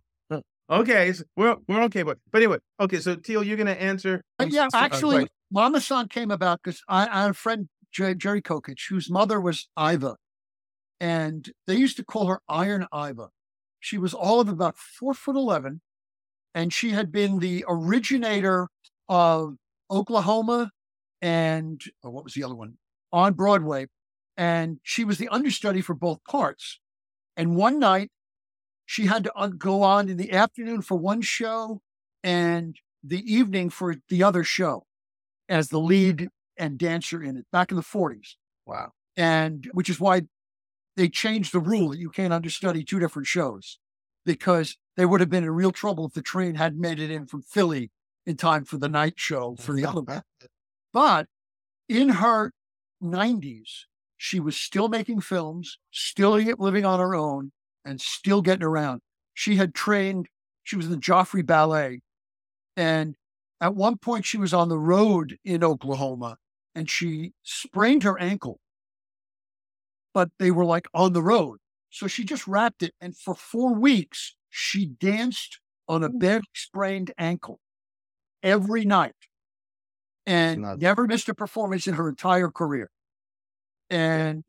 [0.70, 3.00] Okay, so we're we're okay, but but anyway, okay.
[3.00, 4.20] So Teel, you're gonna answer.
[4.38, 5.31] Uh, yeah, s- uh, actually, questions.
[5.50, 9.40] Mama San came about because I, I had a friend, Jer- Jerry Kokich, whose mother
[9.40, 10.16] was Iva.
[11.00, 13.28] And they used to call her Iron Iva.
[13.80, 15.80] She was all of about four foot 11.
[16.54, 18.68] And she had been the originator
[19.08, 19.56] of
[19.90, 20.70] Oklahoma
[21.20, 22.74] and oh, what was the other one?
[23.12, 23.87] On Broadway.
[24.37, 26.78] And she was the understudy for both parts.
[27.37, 28.11] And one night,
[28.87, 31.80] she had to go on in the afternoon for one show
[32.24, 34.84] and the evening for the other show
[35.48, 36.28] as the lead
[36.59, 38.35] and dancer in it back in the 40s.
[38.66, 38.92] Wow.
[39.16, 40.23] And which is why
[40.97, 43.79] they changed the rule that you can't understudy two different shows
[44.27, 47.27] because they would have been in real trouble if the train hadn't made it in
[47.27, 47.90] from Philly
[48.27, 50.23] in time for the night show for the other one.
[50.92, 51.27] But
[51.88, 52.53] in her
[53.03, 53.85] 90s,
[54.16, 57.53] she was still making films, still living on her own,
[57.85, 59.01] and still getting around.
[59.35, 60.29] She had trained,
[60.64, 62.01] she was in the Joffrey Ballet.
[62.77, 63.14] And
[63.61, 66.37] at one point, she was on the road in Oklahoma
[66.79, 68.61] and she sprained her ankle.
[70.14, 71.59] But they were like on the road.
[71.91, 72.95] So she just wrapped it.
[73.01, 76.21] And for four weeks, she danced on a mm.
[76.21, 77.59] bed sprained ankle
[78.45, 79.17] every night
[80.25, 80.81] and Nuts.
[80.81, 82.91] never missed a performance in her entire career.
[83.91, 84.45] And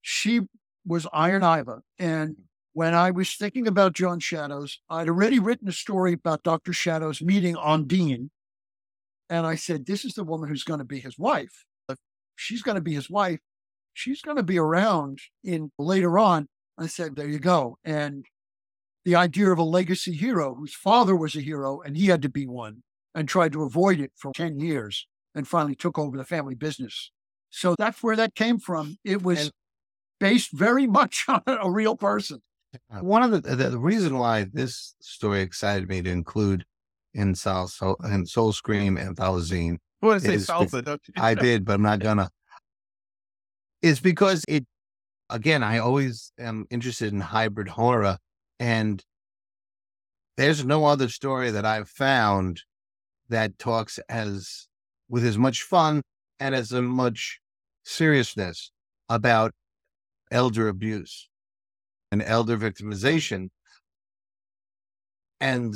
[0.00, 0.42] she
[0.86, 1.80] was Iron Iva.
[1.98, 2.42] And mm.
[2.72, 6.72] when I was thinking about John Shadows, I'd already written a story about Dr.
[6.72, 8.30] Shadows meeting Ondine.
[9.34, 11.64] And I said, This is the woman who's going to be his wife.
[11.88, 11.96] If
[12.36, 13.40] she's going to be his wife,
[13.92, 16.46] she's going to be around in later on.
[16.78, 17.76] I said, There you go.
[17.84, 18.26] And
[19.04, 22.28] the idea of a legacy hero whose father was a hero and he had to
[22.28, 26.24] be one and tried to avoid it for 10 years and finally took over the
[26.24, 27.10] family business.
[27.50, 28.98] So that's where that came from.
[29.04, 29.50] It was And-
[30.20, 32.40] based very much on a real person.
[33.00, 36.64] One of the, the the reason why this story excited me to include
[37.14, 41.14] in Soul Soul and Soul Scream anthology, I want to say salsa, don't you?
[41.16, 42.30] I did, but I'm not gonna.
[43.82, 44.66] It's because it
[45.30, 48.18] again, I always am interested in hybrid horror,
[48.58, 49.02] and
[50.36, 52.62] there's no other story that I've found
[53.28, 54.68] that talks as
[55.08, 56.02] with as much fun
[56.40, 57.40] and as much
[57.84, 58.70] seriousness
[59.08, 59.52] about
[60.30, 61.28] elder abuse
[62.10, 63.48] and elder victimization.
[65.40, 65.74] And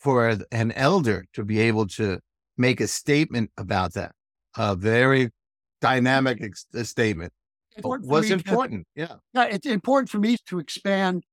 [0.00, 2.18] for an elder to be able to
[2.56, 4.12] make a statement about that,
[4.56, 5.30] a very
[5.80, 7.32] dynamic ex- uh, statement,
[7.76, 8.86] Important was me to- important.
[8.94, 9.16] Yeah.
[9.34, 11.24] Yeah, it's important for me to expand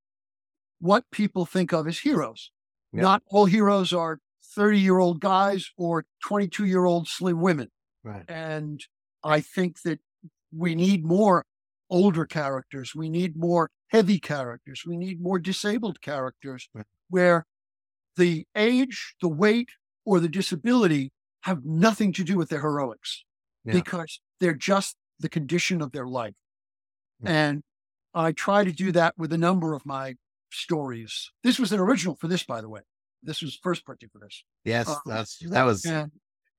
[0.79, 2.51] what people think of as heroes.
[2.93, 3.01] Yeah.
[3.01, 4.19] Not all heroes are
[4.55, 7.69] 30 year old guys or 22 year old slim women.
[8.03, 8.23] Right.
[8.29, 8.79] And
[9.23, 9.99] I think that
[10.53, 11.45] we need more
[11.89, 12.93] older characters.
[12.95, 14.83] We need more heavy characters.
[14.85, 16.85] We need more disabled characters Right.
[17.09, 17.45] where
[18.17, 19.69] the age, the weight,
[20.05, 23.23] or the disability have nothing to do with their heroics
[23.63, 23.73] Yeah.
[23.73, 26.33] because they're just the condition of their life.
[27.21, 27.31] Yeah.
[27.31, 27.63] And
[28.13, 30.15] I try to do that with a number of my
[30.51, 31.31] stories.
[31.43, 32.81] This was an original for this, by the way.
[33.23, 34.43] This was first printing for this.
[34.63, 36.11] Yes, Uh, that's that was And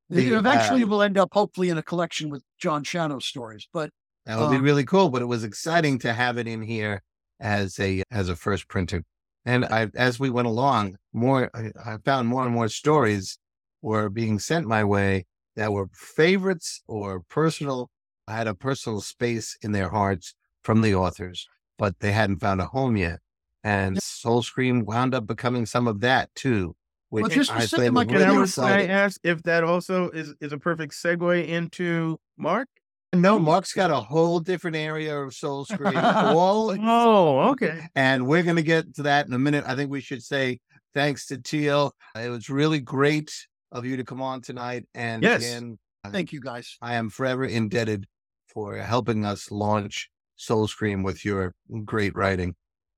[0.09, 3.69] The, eventually uh, we'll end up hopefully in a collection with John Shadow stories.
[3.73, 3.91] But
[4.27, 5.09] that would be um, really cool.
[5.11, 7.03] But it was exciting to have it in here
[7.41, 9.05] as a as a first printing.
[9.49, 13.39] And I, as we went along, more I, I found more and more stories
[13.81, 15.25] were being sent my way
[15.57, 17.89] that were favorites or personal.
[18.27, 22.61] I had a personal space in their hearts from the authors, but they hadn't found
[22.61, 23.21] a home yet.
[23.65, 26.77] And Soul Scream wound up becoming some of that too.
[27.09, 28.91] Which Well, just I for saying, like, Can really I, can I exciting.
[28.91, 32.69] ask if that also is, is a perfect segue into Marc?
[33.15, 35.97] No, Marc's got a whole different area of Soul Scream.
[35.97, 37.87] all Oh, okay.
[37.95, 39.65] And we're going to get to that in a minute.
[39.67, 40.61] I think we should say
[40.95, 41.95] thanks to Teel.
[42.15, 43.33] It was really great
[43.73, 44.87] of you to come on tonight.
[44.95, 45.41] And Yes.
[45.43, 45.79] again,
[46.11, 46.77] thank you guys.
[46.83, 48.07] I am forever indebted
[48.53, 52.55] for helping us launch Soul Scream with your great writing.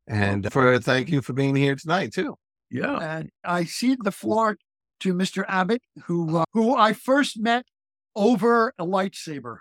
[0.08, 2.36] And for thank you for being here tonight too.
[2.68, 2.98] Yeah.
[2.98, 4.56] And I cede the floor
[5.00, 5.44] to Mr.
[5.48, 7.64] Abbott, who uh, who I first met
[8.16, 9.58] over a lightsaber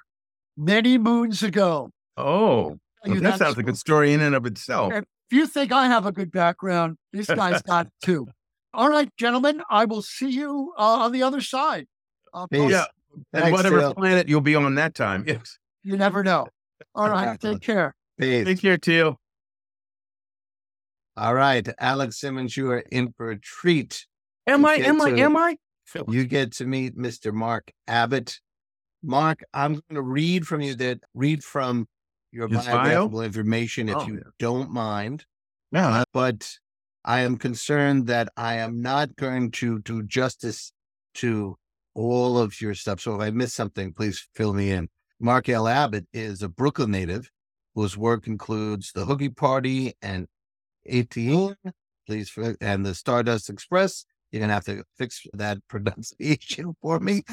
[0.60, 1.90] many moons ago.
[2.18, 4.10] Oh, well, that sounds like a story.
[4.10, 4.94] story in and of itself.
[4.94, 8.28] If you think I have a good background, this guy's got it too.
[8.74, 11.88] All right, gentlemen, I will see you uh, on the other side.
[12.34, 12.72] Uh, Peace.
[12.72, 12.86] Yeah.
[13.34, 13.96] And Thanks, whatever Teel.
[13.96, 15.24] planet you'll be on that time.
[15.26, 15.58] Yes.
[15.82, 16.48] You never know.
[16.94, 17.96] All right, take care.
[18.20, 18.46] Peace.
[18.46, 19.20] Take care, Teel.
[21.18, 24.06] All right, Alex Simmons, you are in for a treat.
[24.46, 24.76] Am I?
[24.76, 25.10] Okay, Am I?
[25.10, 25.58] Am I?
[26.08, 27.34] You get to meet Mr.
[27.34, 28.40] Marc Abbott.
[29.02, 31.88] Marc, I'm going to read from you that read from
[32.32, 32.78] your His bio?
[32.78, 34.32] biographical information if Oh, you yeah.
[34.40, 35.26] don't mind.
[35.72, 36.04] Yeah.
[36.14, 36.52] But
[37.06, 40.72] I am concerned that I am not going to do justice
[41.16, 41.56] to
[41.96, 43.00] all of your stuff.
[43.02, 44.90] So if I miss something, please fill me in.
[45.20, 45.68] Marc L.
[45.68, 47.30] Abbott is a Brooklyn native
[47.76, 50.28] whose work includes the Hoogie Party and
[50.90, 51.56] ATM,
[52.06, 52.32] please,
[52.62, 54.06] and the Stardust Express.
[54.32, 57.24] You're going to have to fix that pronunciation for me.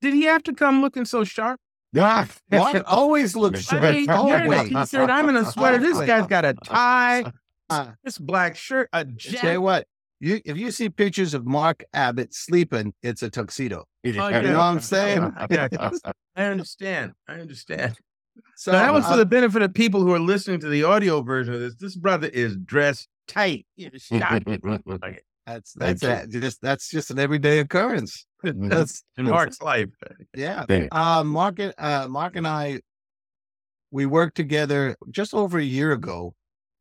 [0.02, 1.60] Did he have to come looking so sharp?
[1.97, 4.67] Ah, Marc always looks I mean, always.
[4.69, 7.32] he said, "I'm in a sweater." This guy's got a tie,
[7.69, 9.58] Uh, this black shirt, a Tell you jacket.
[9.60, 9.88] what,
[10.19, 13.80] you if you see pictures of Marc Abbott sleeping, it's a tuxedo.
[13.82, 15.32] Oh, You know what I'm saying?
[15.49, 15.67] Yeah.
[16.36, 17.13] I understand.
[17.27, 17.95] I understand.
[18.56, 20.84] So So that was uh, for the benefit of people who are listening to the
[20.84, 21.75] audio version of this.
[21.75, 23.65] This brother is dressed tight.
[23.75, 24.43] He is shot.
[24.86, 28.25] Like, that's that's a, just that's just an everyday occurrence.
[28.43, 29.88] That's in Marc's life.
[30.36, 30.65] Yeah.
[30.91, 32.82] Uh, Marc, and- uh, Marc and I,
[33.91, 36.34] we worked together just over a year ago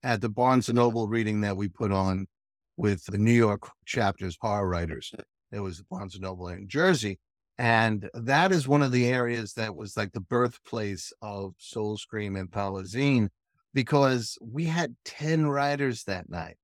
[0.03, 2.27] at the Barnes and Noble reading that we put on
[2.77, 5.13] with the New York chapters horror writers.
[5.53, 7.19] It was Barnes and Noble in Jersey.
[7.59, 12.35] And that is one of the areas that was like the birthplace of Soul Scream
[12.35, 13.29] Antholozine
[13.73, 16.57] because we had 10 writers that night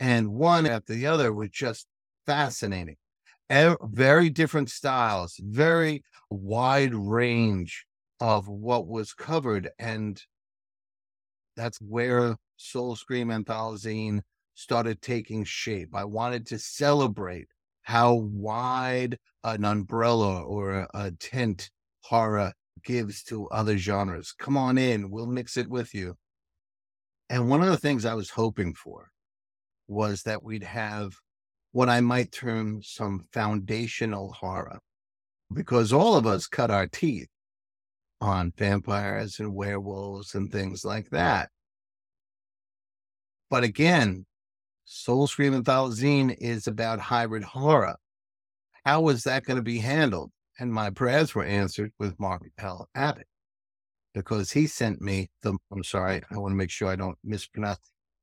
[0.00, 1.86] and one after the other was just
[2.26, 2.96] fascinating.
[3.50, 7.84] Very different styles, very wide range
[8.20, 9.70] of what was covered.
[9.78, 10.22] And
[11.56, 14.22] that's where Soul Scream Antholozine
[14.58, 15.94] started taking shape.
[15.94, 17.46] I wanted to celebrate
[17.82, 21.70] how wide an umbrella or a, a tent
[22.02, 24.34] horror gives to other genres.
[24.36, 26.16] Come on in, we'll mix it with you.
[27.30, 29.10] And one of the things I was hoping for
[29.86, 31.14] was that we'd have
[31.70, 34.80] what I might term some foundational horror,
[35.54, 37.28] because all of us cut our teeth
[38.20, 41.50] on vampires and werewolves and things like that.
[43.50, 44.26] But again,
[44.90, 47.96] Soul Scream Antholozine is about hybrid horror.
[48.86, 50.32] How was that going to be handled?
[50.58, 52.88] And my prayers were answered with Marc L.
[52.94, 53.26] Abbott
[54.14, 57.80] because he sent me the, I'm sorry, I want to make sure I don't mispronounce,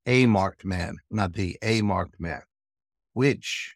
[0.07, 2.41] A marked man, not the A marked man,
[3.13, 3.75] which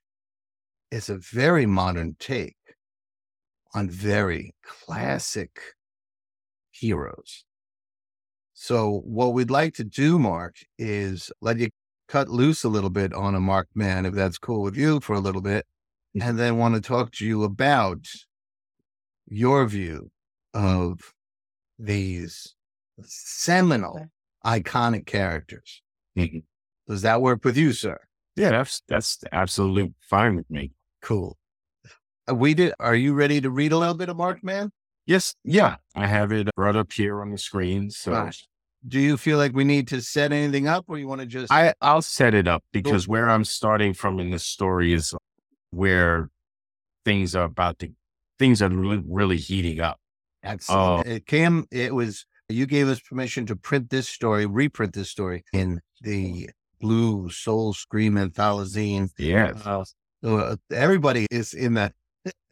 [0.90, 2.58] is a very modern take
[3.76, 5.60] on very classic
[6.72, 7.46] heroes.
[8.56, 11.70] So, what we'd like to do, Marc, is let you
[12.10, 15.14] cut loose a little bit on a marked man, if that's cool with you for
[15.14, 15.66] a little bit,
[16.20, 18.06] and then want to talk to you about
[19.28, 20.12] your view
[20.54, 21.14] of
[21.78, 22.56] these
[23.04, 24.08] seminal,
[24.46, 25.82] iconic characters.
[26.18, 26.44] Mhm.
[26.88, 28.00] Does that work with you, sir?
[28.36, 30.72] yeah, that's that's absolutely fine with me.
[31.02, 31.38] Cool.
[32.30, 32.74] Uh, We did.
[32.80, 34.72] Are you ready to read a little bit of Mark Man?
[35.06, 37.90] Yes, yeah, I have it brought up here on the screen.
[37.92, 38.38] So Right.
[38.88, 41.52] Do you feel like we need to set anything up, or you want to just?
[41.52, 45.14] I I'll set it up because where I'm starting from in the story is
[45.72, 46.30] where
[47.06, 47.90] things are about to
[48.40, 50.00] things are really, really heating up.
[50.44, 51.08] Excellent.
[51.08, 51.66] It came.
[51.72, 52.26] It was.
[52.52, 56.50] You gave us permission to print this story, reprint this story in the
[56.80, 59.10] Blue Soul Scream Antholozine.
[59.20, 59.56] Yes.
[59.64, 59.84] Uh,
[60.24, 61.94] so uh, everybody is in that.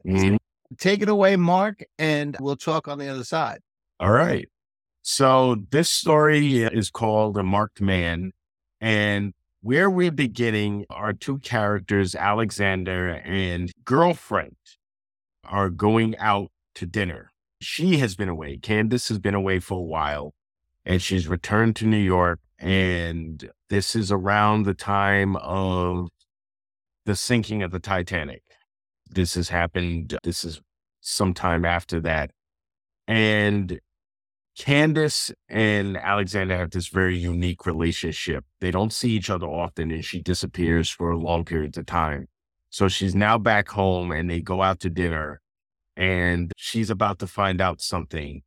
[0.05, 0.37] Mhm.
[0.77, 3.59] Take it away, Marc, and we'll talk on the other side.
[3.99, 4.47] All right.
[5.09, 8.33] So this story uh, is called A Marked Man.
[8.81, 14.57] And where we're beginning, our two characters, Alexander and girlfriend,
[15.45, 17.31] are going out to dinner.
[17.61, 18.57] She has been away.
[18.57, 20.33] Candace has been away for a while.
[20.85, 22.41] and she's returned to New York.
[22.59, 26.09] And this is around the time of
[27.05, 28.43] the sinking of the Titanic.
[29.09, 30.15] This has happened.
[30.15, 30.59] Uh, this is
[30.99, 32.31] sometime after that.
[33.07, 33.79] And
[34.57, 38.43] Candace and Alexander have this very unique relationship.
[38.59, 42.27] They don't see each other often, and she disappears for long periods of time.
[42.71, 45.41] So she's now back home, and they go out to dinner,
[45.95, 48.41] and she's about to find out something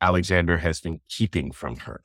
[0.00, 2.00] Alexander has been keeping from her.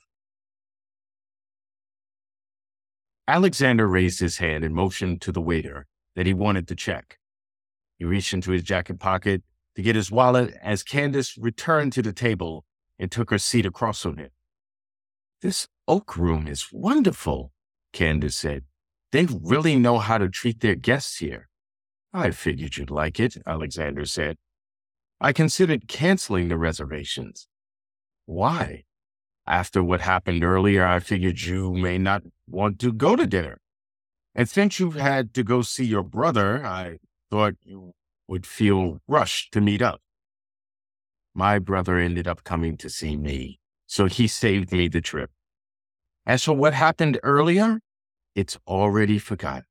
[3.27, 7.17] Alexander raised his hand and motioned to the waiter that he wanted to check.
[7.97, 9.41] He reached into his jacket pocket
[9.75, 12.65] to get his wallet as Candace returned to the table
[13.03, 14.29] and took her seat across from him.
[15.41, 17.51] This oak room is wonderful,
[17.91, 18.63] Candace said.
[19.11, 21.49] They really know how to treat their guests here.
[22.13, 24.37] I figured you'd like it, Alexander said.
[25.19, 27.49] I considered canceling the reservations.
[28.25, 28.83] Why?
[29.45, 33.57] After what happened earlier, I figured you may not want to go to dinner.
[34.33, 36.99] And since you've had to go see your brother, I
[37.29, 37.91] thought you
[38.29, 39.99] would feel rushed to meet up.
[41.35, 45.31] My brother ended up coming to see me, so he saved me the trip.
[46.25, 47.79] As for what happened earlier,
[48.35, 49.65] it's already forgotten.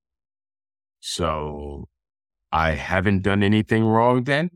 [1.00, 1.88] So
[2.50, 4.50] I haven't done anything wrong then?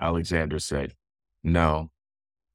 [0.00, 0.94] Alexander said.
[1.42, 1.90] No,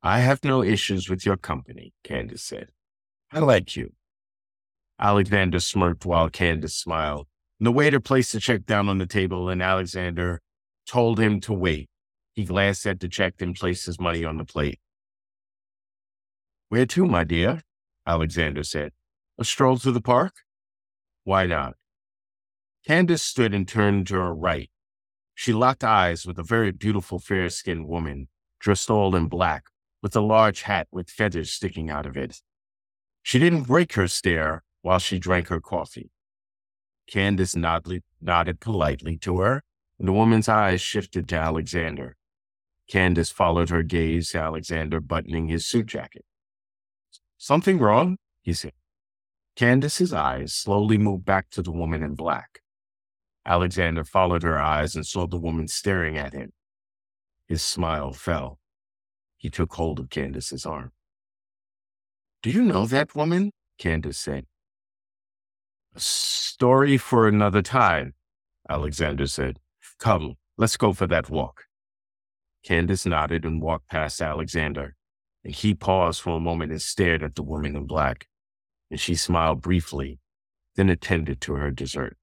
[0.04, 2.70] I have no issues with your company, Candace said.
[3.32, 3.94] I like you.
[5.00, 7.28] Alexander smirked while Candace smiled.
[7.60, 10.42] The waiter placed the check down on the table and Alexander
[10.88, 11.91] told him to wait.
[12.34, 14.80] He glanced at the check and placed his money on the plate.
[16.70, 17.62] Where to, my dear?
[18.08, 18.94] Alexander said.
[19.38, 20.34] A stroll to the park?
[21.24, 21.76] Why not?
[22.88, 24.70] Candace stood and turned to her right.
[25.36, 28.28] She locked eyes with a very beautiful fair skinned woman,
[28.60, 29.66] dressed all in black,
[30.02, 32.42] with a large hat with feathers sticking out of it.
[33.24, 36.12] She didn't break her stare while she drank her coffee.
[37.08, 39.64] Candace nodded, nodded politely to her,
[40.00, 42.16] and the woman's eyes shifted to Alexander.
[42.92, 46.26] Candace followed her gaze, Alexander buttoning his suit jacket.
[47.38, 48.18] Something wrong?
[48.42, 48.74] he said.
[49.56, 52.60] Candace's eyes slowly moved back to the woman in black.
[53.46, 56.52] Alexander followed her eyes and saw the woman staring at him.
[57.48, 58.60] His smile fell.
[59.38, 60.92] He took hold of Candace's arm.
[62.44, 63.52] Do you know that woman?
[63.78, 64.48] Candace said.
[65.96, 68.16] A story for another time,
[68.70, 69.60] Alexander said.
[69.98, 71.68] Come, let's go for that walk.
[72.64, 74.96] Candace nodded and walked past Alexander,
[75.44, 78.28] and he paused for a moment and stared at the woman in black,
[78.90, 80.20] and she smiled briefly,
[80.76, 82.18] then attended to her dessert.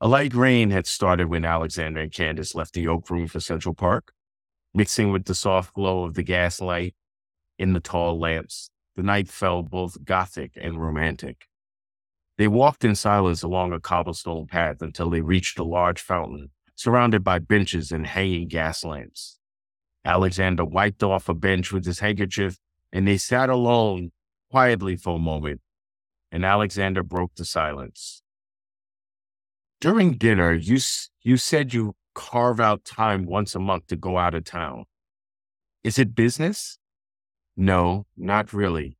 [0.00, 3.74] A light rain had started when Alexander and Candace left the Oak Room for Central
[3.74, 4.12] Park
[4.74, 6.94] mixing with the soft glow of the gaslight
[7.58, 8.70] in the tall lamps.
[8.96, 11.46] The night felt both gothic and romantic.
[12.36, 17.22] They walked in silence along a cobblestone path until they reached a large fountain surrounded
[17.22, 19.38] by benches and hanging gas lamps.
[20.04, 22.58] Alexander wiped off a bench with his handkerchief
[22.92, 24.12] and they sat alone
[24.50, 25.60] quietly for a moment.
[26.30, 28.22] And Alexander broke the silence.
[29.80, 30.78] During dinner, you,
[31.22, 34.84] you said you carve out time once a month to go out of town.
[35.82, 36.78] Is it business?
[37.56, 38.96] No, not really.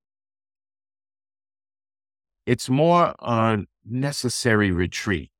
[2.46, 5.30] It's more a necessary retreat.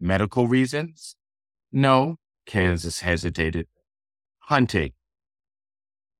[0.00, 1.16] Medical reasons?
[1.72, 2.16] No,
[2.46, 3.66] Candace hesitated.
[4.40, 4.92] Hunting.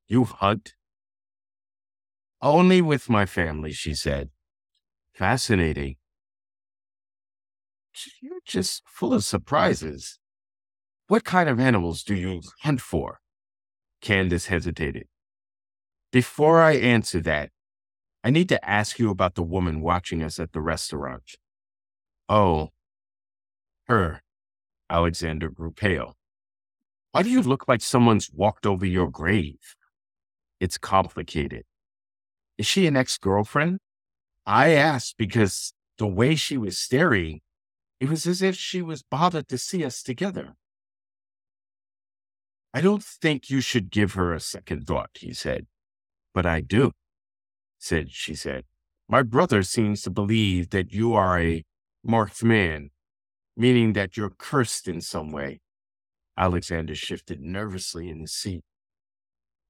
[0.07, 0.75] You hunt?
[2.41, 4.31] Only with my family, she said.
[5.13, 5.97] Fascinating.
[8.23, 10.19] You're just full of surprises.
[11.09, 13.19] What kind of animals do you hunt for?
[14.01, 15.09] Candace hesitated.
[16.13, 17.51] Before I answer that,
[18.23, 21.37] I need to ask you about the woman watching us at the restaurant.
[22.29, 22.71] Oh,
[23.89, 24.23] her.
[24.91, 26.17] Alexander grew pale.
[27.13, 29.77] Why do you look like someone's walked over your grave?
[30.59, 31.65] It's complicated.
[32.59, 33.79] Is she an ex girlfriend?
[34.45, 37.41] I asked because the way she was staring,
[38.01, 40.55] it was as if she was bothered to see us together.
[42.73, 45.67] I don't think you should give her a second thought, he said.
[46.33, 46.93] But I do,
[47.79, 48.65] said she said.
[49.09, 51.65] My brother seems to believe that you are a
[52.05, 52.91] marked man,
[53.61, 55.61] meaning that you're cursed in some way.
[56.39, 58.65] Alexander shifted nervously in his seat.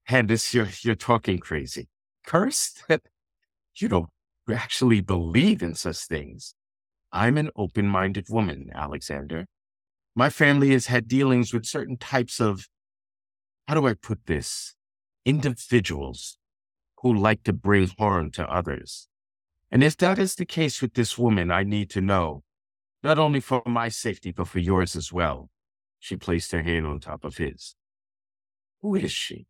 [0.07, 1.89] Candace, you're, you're talking crazy.
[2.25, 2.85] Cursed?
[3.75, 4.09] you don't
[4.49, 6.55] actually believe in such things.
[7.11, 9.47] I'm an open minded woman, Alexander.
[10.15, 12.69] My family has had dealings with certain types of
[13.67, 14.73] how do I put this?
[15.25, 16.37] Individuals
[17.01, 19.09] who like to bring harm to others.
[19.69, 22.43] And if that is the case with this woman, I need to know,
[23.03, 25.49] not only for my safety, but for yours as well.
[25.99, 27.75] She placed her hand on top of his.
[28.81, 29.47] Who is she?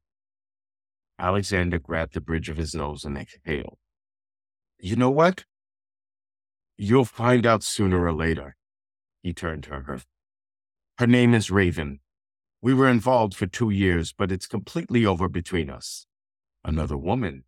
[1.18, 3.78] Alexander grabbed the bridge of his nose and exhaled.
[4.80, 5.46] You know what?
[6.78, 8.56] You'll find out sooner or later.
[9.22, 10.02] He turned to her.
[10.98, 12.00] Her name is Raven.
[12.62, 16.08] We were involved for two years, but it's completely over between us.
[16.64, 17.44] Another woman.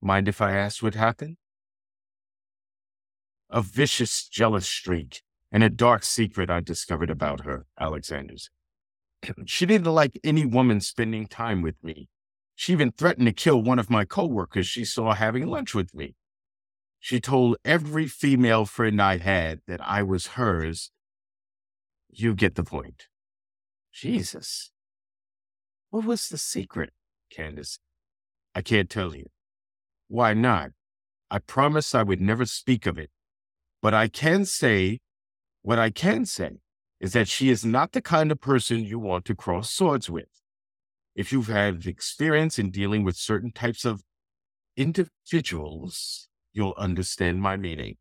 [0.00, 1.36] Mind if I ask what happened?
[3.54, 5.20] A vicious, jealous streak
[5.52, 8.48] and a dark secret I discovered about her, Alexander's.
[9.44, 12.08] She didn't like any woman spending time with me.
[12.54, 16.14] She even threatened to kill one of my coworkers she saw having lunch with me.
[16.98, 20.90] She told every female friend I had that I was hers.
[22.08, 23.08] You get the point.
[23.92, 24.70] Jesus.
[25.90, 26.94] What was the secret,
[27.30, 27.80] Candace?
[28.54, 29.26] I can't tell you.
[30.08, 30.70] Why not?
[31.30, 33.10] I promised I would never speak of it.
[33.82, 35.00] But I can say,
[35.62, 36.60] what I can say
[37.00, 40.28] is that she is not the kind of person you want to cross swords with.
[41.16, 44.02] If you've had experience in dealing with certain types of
[44.76, 47.96] individuals, you'll understand my meaning.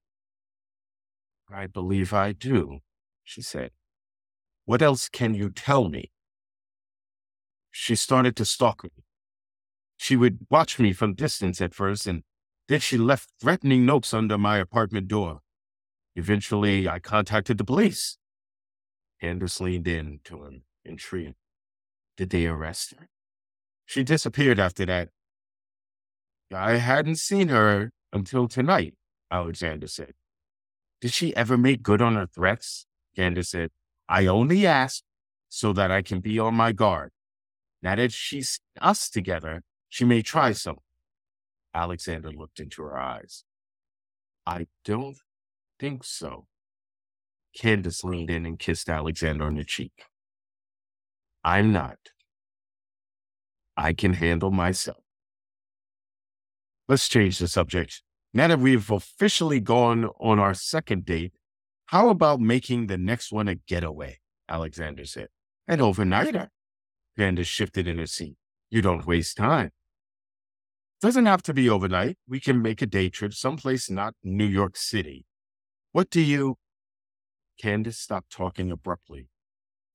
[1.51, 2.79] I believe I do,
[3.23, 3.71] she said.
[4.65, 6.11] What else can you tell me?
[7.71, 8.91] She started to stalk me.
[9.97, 12.23] She would watch me from distance at first, and
[12.67, 15.41] then she left threatening notes under my apartment door.
[16.15, 18.17] Eventually, I contacted the police.
[19.21, 21.35] Anders leaned in to him, intrigued.
[22.17, 23.09] Did they arrest her?
[23.85, 25.09] She disappeared after that.
[26.53, 28.95] I hadn't seen her until tonight,
[29.29, 30.13] Alexander said.
[30.99, 32.85] Did she ever make good on her threats?
[33.15, 33.71] Candace said,
[34.07, 35.03] I only asked
[35.49, 37.11] so that I can be on my guard.
[37.81, 40.83] Now that she's us together, she may try something.
[41.73, 43.43] Alexander looked into her eyes.
[44.45, 45.17] I don't
[45.81, 46.45] think so.
[47.57, 50.03] Candace leaned in and kissed Alexander on the cheek.
[51.43, 51.97] I'm not.
[53.75, 55.03] I can handle myself.
[56.87, 58.03] Let's change the subject.
[58.31, 61.33] Now that we've officially gone on our second date,
[61.87, 64.19] how about making the next one a getaway?
[64.47, 65.29] Alexander said.
[65.67, 66.49] An overnighter.
[67.17, 68.35] Candace shifted in her seat.
[68.69, 69.71] You don't waste time.
[71.01, 72.17] Doesn't have to be overnight.
[72.27, 75.25] We can make a day trip someplace not New York City.
[75.91, 76.55] What do you?
[77.61, 79.27] Candace stopped talking abruptly.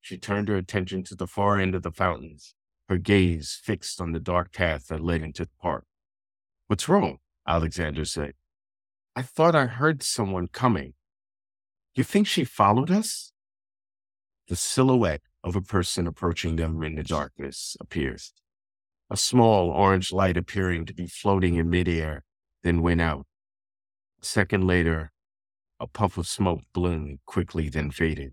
[0.03, 2.55] She turned her attention to the far end of the fountains,
[2.89, 5.85] her gaze fixed on the dark path that led into the park.
[6.67, 7.19] What's wrong?
[7.49, 8.35] Alexander said.
[9.15, 10.93] I thought I heard someone coming.
[11.95, 13.33] You think she followed us?
[14.49, 18.35] The silhouette of a person approaching them in the darkness appears.
[19.09, 22.25] A small orange light appearing to be floating in midair,
[22.63, 23.27] then went out.
[24.21, 25.13] A second later,
[25.79, 28.33] a puff of smoke bloomed quickly, then faded.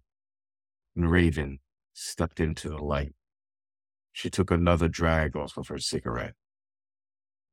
[0.96, 1.60] And Raven
[1.94, 3.14] stepped into the light.
[4.12, 6.36] She took another drag off of her cigarette.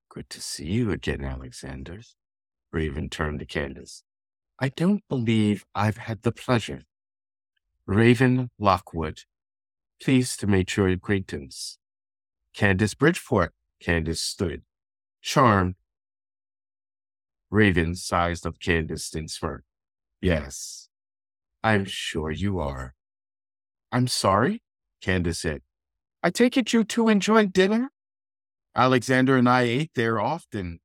[0.08, 2.00] Good to see you again, Alexander.
[2.72, 4.02] Raven turned to Candace.
[4.58, 6.82] I don't believe I've had the pleasure.
[7.86, 9.22] Raven Lockwood,
[10.02, 11.78] pleased to make your acquaintance.
[12.54, 14.62] Candace Bridgeport, Candace stood,
[15.22, 15.76] charmed.
[17.50, 19.64] Raven sized up Candace and smirked.
[20.20, 20.88] Yes,
[21.62, 22.94] I'm sure you are.
[23.90, 24.62] I'm sorry,
[25.00, 25.62] Candace said.
[26.22, 27.90] I take it you two enjoyed dinner?
[28.74, 30.80] Alexander and I ate there often.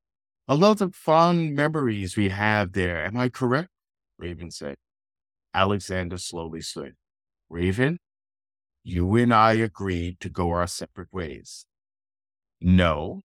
[0.48, 3.06] A lot of fond memories we have there.
[3.06, 3.70] Am I correct?
[4.18, 4.76] Raven said.
[5.54, 6.94] Alexander slowly stood.
[7.50, 8.00] Raven,
[8.84, 11.66] you and I agreed to go our separate ways.
[12.62, 13.22] No,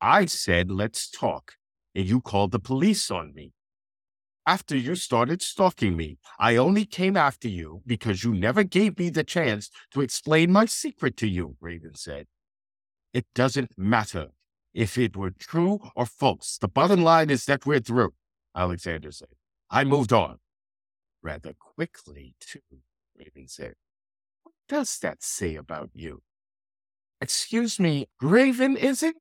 [0.00, 1.54] I said, let's talk.
[1.94, 3.52] And you called the police on me.
[4.46, 9.08] After you started stalking me, I only came after you because you never gave me
[9.08, 12.26] the chance to explain my secret to you, Raven said.
[13.14, 14.28] It doesn't matter
[14.74, 16.58] if it were true or false.
[16.60, 18.14] The bottom line is that we're through,
[18.56, 19.28] Alexander said.
[19.70, 20.38] I moved on.
[21.22, 22.60] Rather quickly, too,
[23.16, 23.74] Raven said.
[24.42, 26.22] What does that say about you?
[27.20, 29.14] Excuse me, Raven, is it?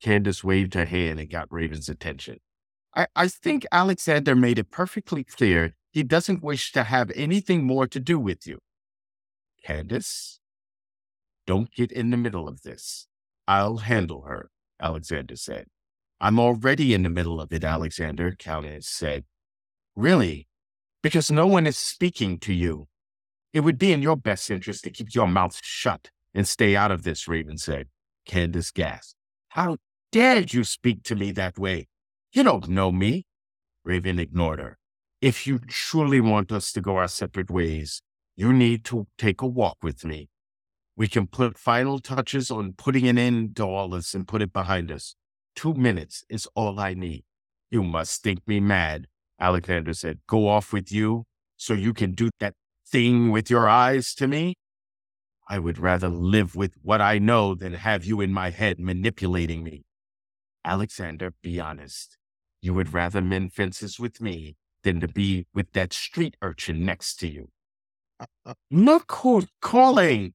[0.00, 2.38] Candace waved her hand and got Raven's attention.
[2.98, 7.86] I, I think Alexander made it perfectly clear he doesn't wish to have anything more
[7.86, 8.58] to do with you.
[9.64, 10.40] Candace,
[11.46, 13.06] don't get in the middle of this.
[13.46, 14.50] I'll handle her,
[14.82, 15.66] Alexander said.
[16.20, 19.24] I'm already in the middle of it, Alexander, Candace said.
[19.94, 20.48] Really?
[21.00, 22.88] Because no one is speaking to you.
[23.52, 26.90] It would be in your best interest to keep your mouth shut and stay out
[26.90, 27.86] of this, Raven said.
[28.26, 29.14] Candace gasped.
[29.50, 29.76] How
[30.10, 31.86] dare you speak to me that way?
[32.32, 33.24] You don't know me.
[33.84, 34.78] Raven ignored her.
[35.20, 38.02] If you truly want us to go our separate ways,
[38.36, 40.28] you need to take a walk with me.
[40.94, 44.52] We can put final touches on putting an end to all this and put it
[44.52, 45.14] behind us.
[45.56, 47.24] Two minutes is all I need.
[47.70, 49.06] You must think me mad,
[49.40, 50.20] Alexander said.
[50.28, 51.24] Go off with you
[51.56, 52.54] so you can do that
[52.86, 54.54] thing with your eyes to me?
[55.48, 59.64] I would rather live with what I know than have you in my head manipulating
[59.64, 59.84] me.
[60.64, 62.17] Alexander, be honest.
[62.60, 67.16] You would rather mend fences with me than to be with that street urchin next
[67.16, 67.50] to you.
[68.18, 70.34] Uh, uh, look who's calling.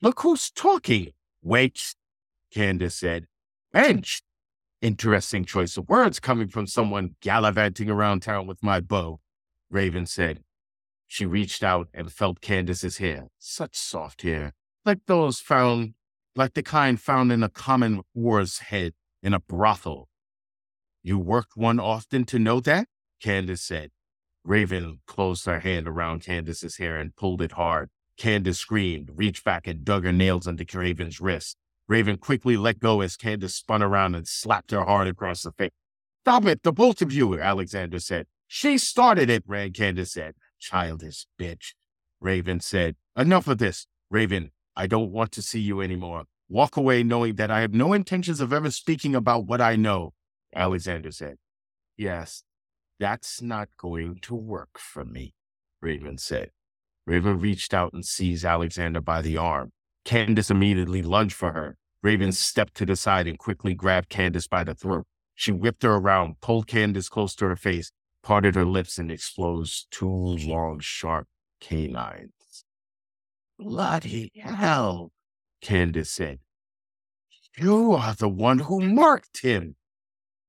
[0.00, 1.12] Look who's talking.
[1.42, 1.94] Wait,
[2.52, 3.26] Candace said.
[3.72, 4.22] Bench.
[4.80, 9.18] Interesting choice of words coming from someone gallivanting around town with my bow,
[9.70, 10.44] Raven said.
[11.08, 14.52] She reached out and felt Candace's hair, such soft hair,
[14.84, 15.94] like those found,
[16.36, 18.92] like the kind found in a common whore's head
[19.22, 20.07] in a brothel.
[21.02, 22.88] You worked one often to know that?
[23.20, 23.90] Candace said.
[24.44, 27.90] Raven closed her hand around Candace's hair and pulled it hard.
[28.16, 31.56] Candace screamed, reached back and dug her nails into Raven's wrist.
[31.88, 35.70] Raven quickly let go as Candace spun around and slapped her hard across the face.
[36.22, 38.26] Stop it, the both of you, Alexander said.
[38.46, 40.34] She started it, Red Candace said.
[40.58, 41.74] Childish bitch.
[42.20, 43.86] Raven said, Enough of this.
[44.10, 46.24] Raven, I don't want to see you anymore.
[46.48, 50.12] Walk away knowing that I have no intentions of ever speaking about what I know.
[50.54, 51.36] Alexander said,
[51.96, 52.44] Yes,
[52.98, 55.34] that's not going to work for me,
[55.80, 56.50] Raven said.
[57.06, 59.72] Raven reached out and seized Alexander by the arm.
[60.04, 61.76] Candace immediately lunged for her.
[62.02, 65.06] Raven stepped to the side and quickly grabbed Candace by the throat.
[65.34, 67.92] She whipped her around, pulled Candace close to her face,
[68.22, 71.28] parted her lips, and exposed two long, sharp
[71.60, 72.64] canines.
[73.58, 75.12] Bloody hell,
[75.60, 76.38] Candace said.
[77.56, 79.76] You are the one who marked him.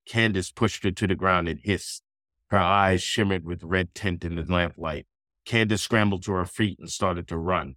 [0.10, 2.02] Candace pushed her to the ground and hissed.
[2.48, 5.06] Her eyes shimmered with red tint in the lamplight.
[5.46, 7.76] Candace scrambled to her feet and started to run.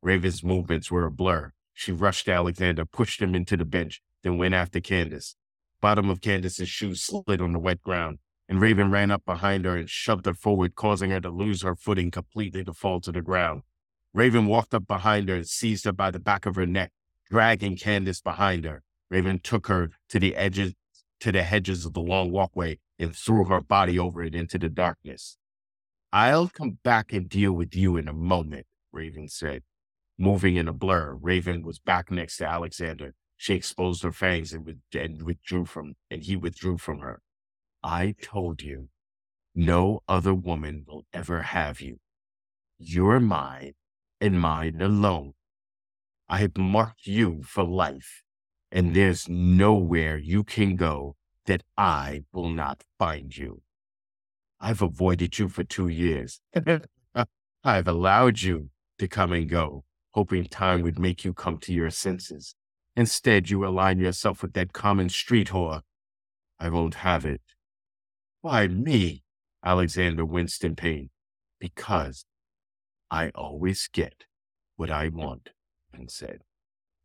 [0.00, 1.52] Raven's movements were a blur.
[1.74, 5.36] She rushed to Alexander, pushed him into the bench, then went after Candace.
[5.82, 9.76] Bottom of Candace's shoe slid on the wet ground, and Raven ran up behind her
[9.76, 13.20] and shoved her forward, causing her to lose her footing completely to fall to the
[13.20, 13.60] ground.
[14.14, 16.92] Raven walked up behind her and seized her by the back of her neck,
[17.30, 18.82] dragging Candace behind her.
[19.10, 20.72] Raven took her to the edges
[21.20, 24.68] to the hedges of the long walkway and threw her body over it into the
[24.68, 25.36] darkness.
[26.12, 29.62] I'll come back and deal with you in a moment, Raven said.
[30.18, 33.14] Moving in a blur, Raven was back next to Alexander.
[33.36, 37.20] She exposed her fangs and, with, and withdrew from, and he withdrew from her.
[37.82, 38.88] I told you,
[39.54, 42.00] no other woman will ever have you.
[42.78, 43.74] You're mine
[44.20, 45.34] and mine alone.
[46.28, 48.22] I have marked you for life
[48.70, 51.16] and there's nowhere you can go
[51.46, 53.62] that I will not find you.
[54.60, 56.40] I've avoided you for two years.
[57.64, 61.90] I've allowed you to come and go, hoping time would make you come to your
[61.90, 62.54] senses.
[62.96, 65.82] Instead, you align yourself with that common street whore.
[66.58, 67.42] I won't have it.
[68.40, 69.22] Why me?
[69.64, 71.10] Alexander winced in pain.
[71.60, 72.24] Because
[73.10, 74.24] I always get
[74.76, 75.50] what I want,
[75.92, 76.42] and said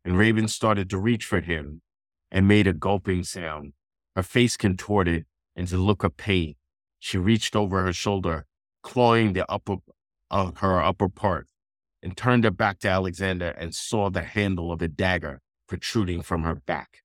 [0.04, 1.82] and Raven started to reach for him
[2.30, 3.72] and made a gulping sound.
[4.14, 5.24] Her face contorted
[5.56, 6.56] into a look of pain.
[6.98, 8.46] She reached over her shoulder,
[8.82, 9.76] clawing the upper
[10.30, 11.46] of her upper part,
[12.02, 16.42] and turned her back to Alexander and saw the handle of a dagger protruding from
[16.42, 17.02] her back.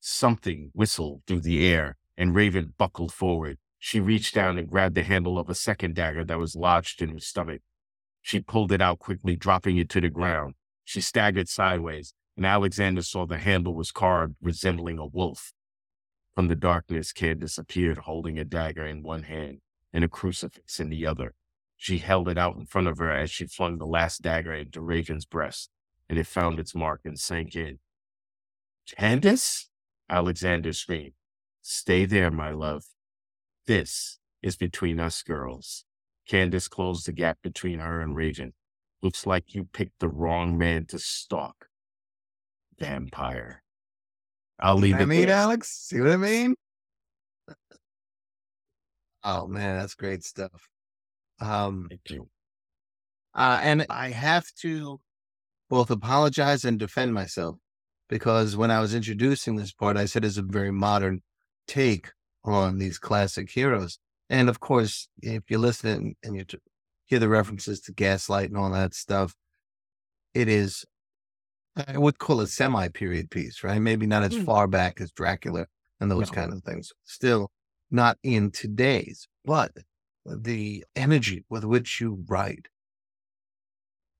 [0.00, 3.58] Something whistled through the air, and Raven buckled forward.
[3.78, 7.10] She reached down and grabbed the handle of a second dagger that was lodged in
[7.10, 7.62] her stomach.
[8.22, 10.54] She pulled it out quickly, dropping it to the ground.
[10.86, 15.52] She staggered sideways, and Alexander saw the handle was carved, resembling a wolf.
[16.36, 19.62] From the darkness, Candace appeared holding a dagger in one hand
[19.92, 21.34] and a crucifix in the other.
[21.76, 24.80] She held it out in front of her as she flung the last dagger into
[24.80, 25.70] Raven's breast,
[26.08, 27.80] and it found its mark and sank in.
[28.86, 29.68] Candace?
[30.08, 31.14] Alexander screamed.
[31.62, 32.84] Stay there, my love.
[33.66, 35.84] This is between us girls.
[36.28, 38.52] Candace closed the gap between her and Raven
[39.06, 41.68] Looks like you picked the wrong man to stalk.
[42.76, 43.62] Vampire.
[44.58, 45.36] I'll leave I it mean, there.
[45.36, 46.56] Alex, see what I mean?
[49.22, 50.68] Oh man, that's great stuff.
[51.40, 52.28] Um, Thank you.
[53.32, 54.98] uh, and I have to
[55.70, 57.58] both apologize and defend myself
[58.08, 61.22] because when I was introducing this part, I said it's a very modern
[61.68, 62.10] take
[62.44, 64.00] on these classic heroes.
[64.28, 66.44] And of course, if you listen and you
[67.06, 69.34] hear the references to gaslight and all that stuff,
[70.34, 70.84] it is
[71.76, 73.80] I would call it semi period piece, right?
[73.80, 74.44] Maybe not as Mm.
[74.44, 75.66] far back as Dracula
[76.00, 76.34] and those No.
[76.34, 76.92] kind of things.
[77.04, 77.50] Still
[77.90, 79.72] not in today's, but
[80.24, 82.68] the energy with which you write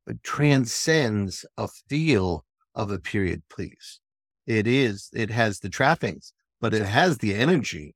[0.07, 4.01] it transcends a feel of a period piece.
[4.47, 7.95] It is, it has the trappings, but it has the energy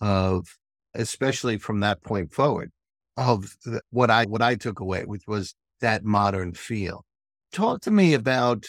[0.00, 0.58] of,
[0.94, 2.72] especially from that point forward,
[3.16, 7.04] of the, what I what I took away, which was that modern feel.
[7.52, 8.64] Talk to me about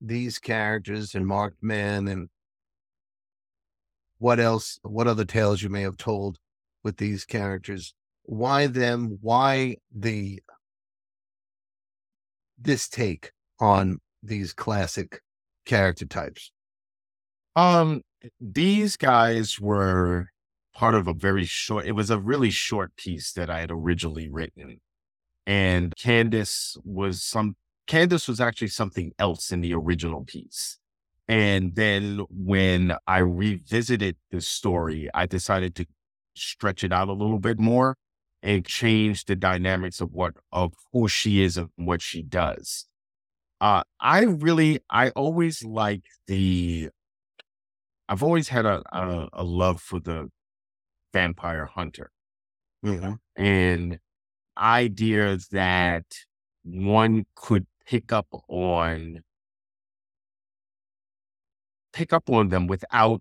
[0.00, 2.28] these characters and Marked Men and
[4.18, 6.38] what else, what other tales you may have told
[6.84, 7.94] with these characters.
[8.24, 9.18] Why them?
[9.20, 10.42] Why the
[12.58, 15.20] this take on these classic
[15.64, 16.52] character types?
[17.56, 18.02] Um,
[18.40, 20.28] these guys were
[20.80, 24.30] part of a very short, it was a really short piece that I had originally
[24.30, 24.80] written.
[25.46, 27.56] And Candace was some,
[27.86, 30.78] Candace was actually something else in the original piece.
[31.28, 35.84] And then when I revisited the story, I decided to
[36.34, 37.98] stretch it out a little bit more
[38.42, 42.86] and change the dynamics of what, of who she is and what she does.
[43.60, 46.88] Uh, I really, I always like the
[48.08, 50.30] I've always had a, a, a love for the
[51.12, 52.10] vampire hunter.
[53.36, 53.98] And
[54.56, 56.04] ideas that
[56.64, 59.20] one could pick up on
[61.92, 63.20] pick up on them without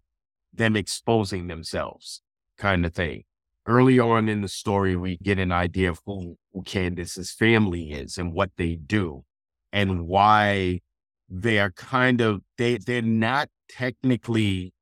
[0.54, 2.22] them exposing themselves
[2.58, 3.24] kind of thing.
[3.66, 8.18] Early on in the story we get an idea of who, who candace's family is
[8.18, 9.24] and what they do
[9.72, 10.82] and why
[11.30, 14.74] they are kind of they they're not technically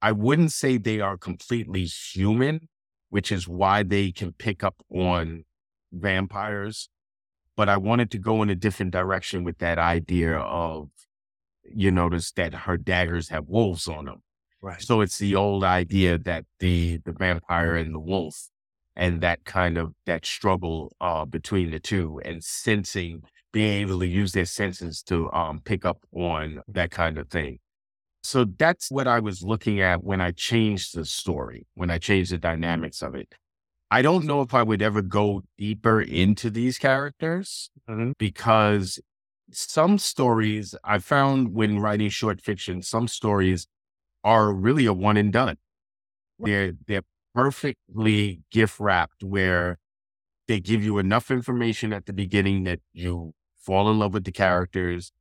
[0.00, 2.68] I wouldn't say they are completely human,
[3.10, 5.44] which is why they can pick up on
[5.92, 6.88] vampires.
[7.56, 10.90] But I wanted to go in a different direction with that idea of,
[11.64, 14.22] you notice that her daggers have wolves on them.
[14.60, 14.80] Right.
[14.80, 18.48] So it's the old idea that the the vampire and the wolf
[18.96, 23.22] and that kind of that struggle uh between the two and sensing
[23.52, 27.58] being able to use their senses to um pick up on that kind of thing.
[28.28, 32.30] So that's what I was looking at when I changed the story, when I changed
[32.30, 32.60] the mm-hmm.
[32.60, 33.34] dynamics of it.
[33.90, 38.12] I don't know if I would ever go deeper into these characters mm-hmm.
[38.18, 39.00] because
[39.50, 43.66] some stories I found when writing short fiction, some stories
[44.22, 45.56] are really a one and done.
[46.38, 49.78] They're they're perfectly gift wrapped where
[50.48, 54.32] they give you enough information at the beginning that you fall in love with the
[54.32, 55.12] characters.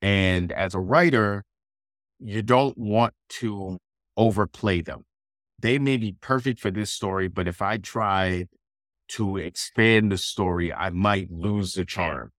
[0.00, 1.42] And as a writer,
[2.24, 3.78] you don't want to
[4.16, 5.04] overplay them.
[5.58, 8.46] They may be perfect for this story, but if I try
[9.10, 12.30] to expand the story, I might lose the charm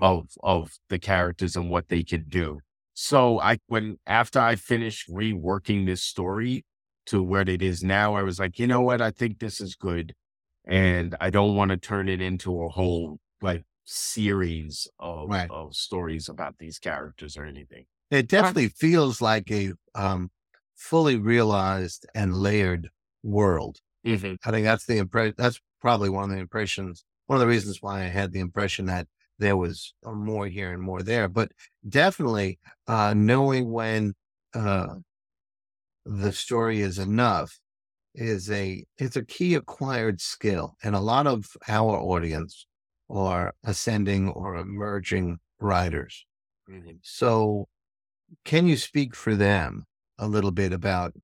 [0.00, 2.60] of of the characters and what they can do.
[2.94, 6.64] So I when after I finished reworking this story
[7.06, 9.00] to where it is now, I was like, you know what?
[9.00, 10.14] I think this is good.
[10.66, 15.50] And I don't want to turn it into a whole like series of, Right.
[15.50, 17.84] of stories about these characters or anything.
[18.14, 20.30] It definitely feels like a um,
[20.76, 22.90] fully realized and layered
[23.22, 23.80] world.
[24.44, 25.34] I think that's the impression.
[25.36, 27.04] That's probably one of the impressions.
[27.26, 29.08] One of the reasons why I had the impression that
[29.38, 31.28] there was uh, more here and more there.
[31.28, 31.52] But
[31.88, 34.14] definitely uh, knowing when
[34.54, 34.96] uh,
[36.04, 37.58] the story is enough
[38.14, 42.66] is a it's a key acquired skill, and a lot of our audience
[43.10, 46.26] are ascending or emerging writers.
[47.02, 47.68] So,
[48.44, 49.84] can you speak for them
[50.18, 51.14] a little bit about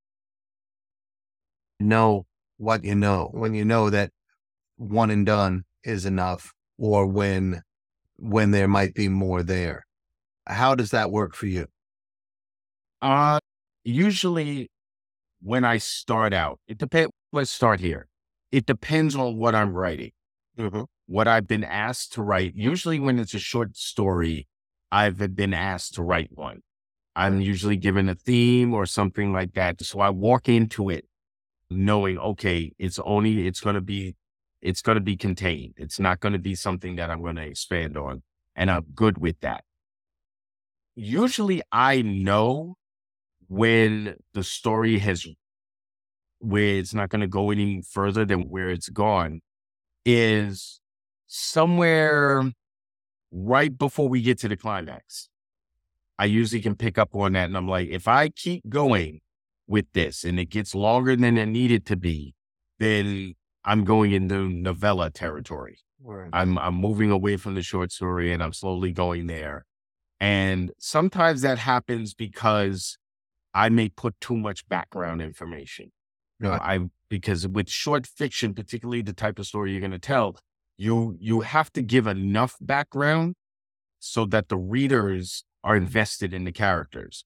[1.78, 2.26] know
[2.58, 4.10] what you know when you know that
[4.76, 7.62] one and done is enough, or when
[8.16, 9.86] when there might be more there?
[10.46, 11.66] How does that work for you?
[13.02, 13.38] Uh
[13.84, 14.70] usually
[15.42, 18.08] when I start out, it depends let's start here.
[18.52, 20.12] It depends on what I'm writing.
[21.06, 22.54] What I've been asked to write.
[22.54, 24.46] Usually when it's a short story,
[24.92, 26.60] I've been asked to write one.
[27.16, 29.82] I'm usually given a theme or something like that.
[29.82, 31.06] So I walk into it
[31.70, 34.16] knowing, okay, it's only it's gonna be
[34.62, 35.74] it's gonna be contained.
[35.76, 38.22] It's not gonna be something that I'm gonna expand on.
[38.56, 39.64] And I'm good with that.
[40.94, 42.76] Usually I know
[43.48, 45.26] when the story has
[46.40, 49.40] where it's not going to go any further than where it's gone
[50.04, 50.80] is
[51.26, 52.50] somewhere
[53.30, 55.29] right before we get to the climax.
[56.20, 59.22] I usually can pick up on that and I'm like, if I keep going
[59.66, 62.34] with this and it gets longer than it needed to be,
[62.78, 65.78] then I'm going into novella territory.
[66.30, 69.64] I'm I'm moving away from the short story and I'm slowly going there.
[70.20, 72.98] And sometimes that happens because
[73.54, 75.90] I may put too much background information.
[76.38, 76.60] Right.
[76.60, 80.36] I because with short fiction, particularly the type of story you're going to tell,
[80.76, 83.36] you you have to give enough background
[83.98, 87.24] so that the readers are invested in the characters.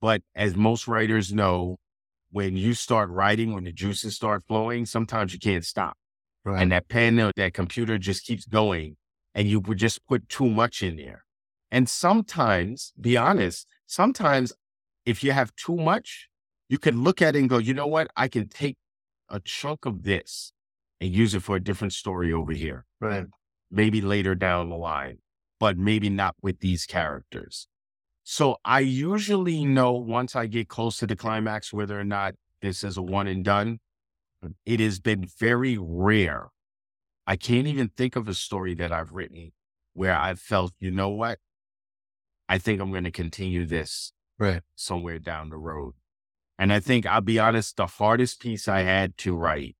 [0.00, 1.78] But as most writers know,
[2.30, 5.96] when you start writing, when the juices start flowing, sometimes you can't stop.
[6.44, 6.62] Right.
[6.62, 8.96] And that pen, or that computer just keeps going
[9.34, 11.24] and you would just put too much in there.
[11.70, 14.52] And sometimes, be honest, sometimes
[15.04, 16.28] if you have too much,
[16.68, 18.10] you can look at it and go, you know what?
[18.16, 18.76] I can take
[19.28, 20.52] a chunk of this
[21.00, 23.26] and use it for a different story over here, right.
[23.70, 25.18] maybe later down the line,
[25.60, 27.68] but maybe not with these characters.
[28.24, 32.82] So I usually know once I get close to the climax whether or not this
[32.82, 33.78] is a one and done.
[34.64, 36.48] It has been very rare.
[37.26, 39.52] I can't even think of a story that I've written
[39.92, 41.38] where I felt, you know what?
[42.48, 44.62] I think I'm going to continue this Right.
[44.74, 45.94] somewhere down the road.
[46.58, 49.76] And I think I'll be honest, the hardest piece I had to write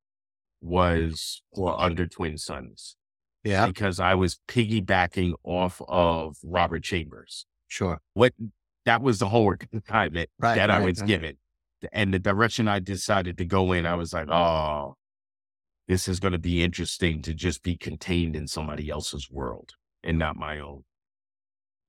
[0.60, 2.96] was for Under Twin Suns
[3.45, 3.66] Yeah.
[3.66, 7.47] because I was piggybacking off of Robert Chambers.
[7.68, 7.99] Sure.
[8.14, 8.32] What
[8.84, 11.07] that was the homework assignment Right, that I was right.
[11.09, 11.36] given.
[11.93, 14.97] And the direction I decided to go in, I was like, oh,
[15.88, 19.72] this is going to be interesting to just be contained in somebody else's world
[20.05, 20.84] and not my own.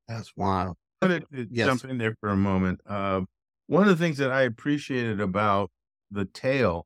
[0.08, 0.78] That's wild.
[1.02, 1.68] I wanted to Yes.
[1.68, 2.80] jump in there for a moment.
[2.86, 3.22] Uh,
[3.68, 5.72] one of the things that I appreciated about
[6.10, 6.86] the tale,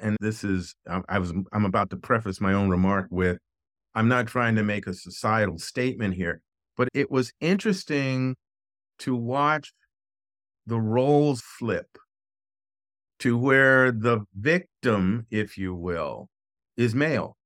[0.00, 3.38] and this is, I, I was, I'm about to preface my own remark with,
[3.94, 6.42] I'm not trying to make a societal statement here,
[6.76, 8.36] but it was interesting
[9.00, 9.72] to watch
[10.66, 11.98] the roles flip
[13.20, 16.28] to where the victim, if you will,
[16.76, 17.36] is male.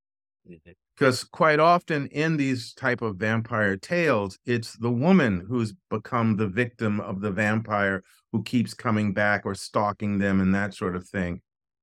[0.49, 0.73] Mm-hmm.
[0.97, 6.47] Because quite often in these type of vampire tales it's the woman who's become the
[6.47, 11.09] victim of the vampire who keeps coming back or stalking them and that sort of
[11.09, 11.41] thing.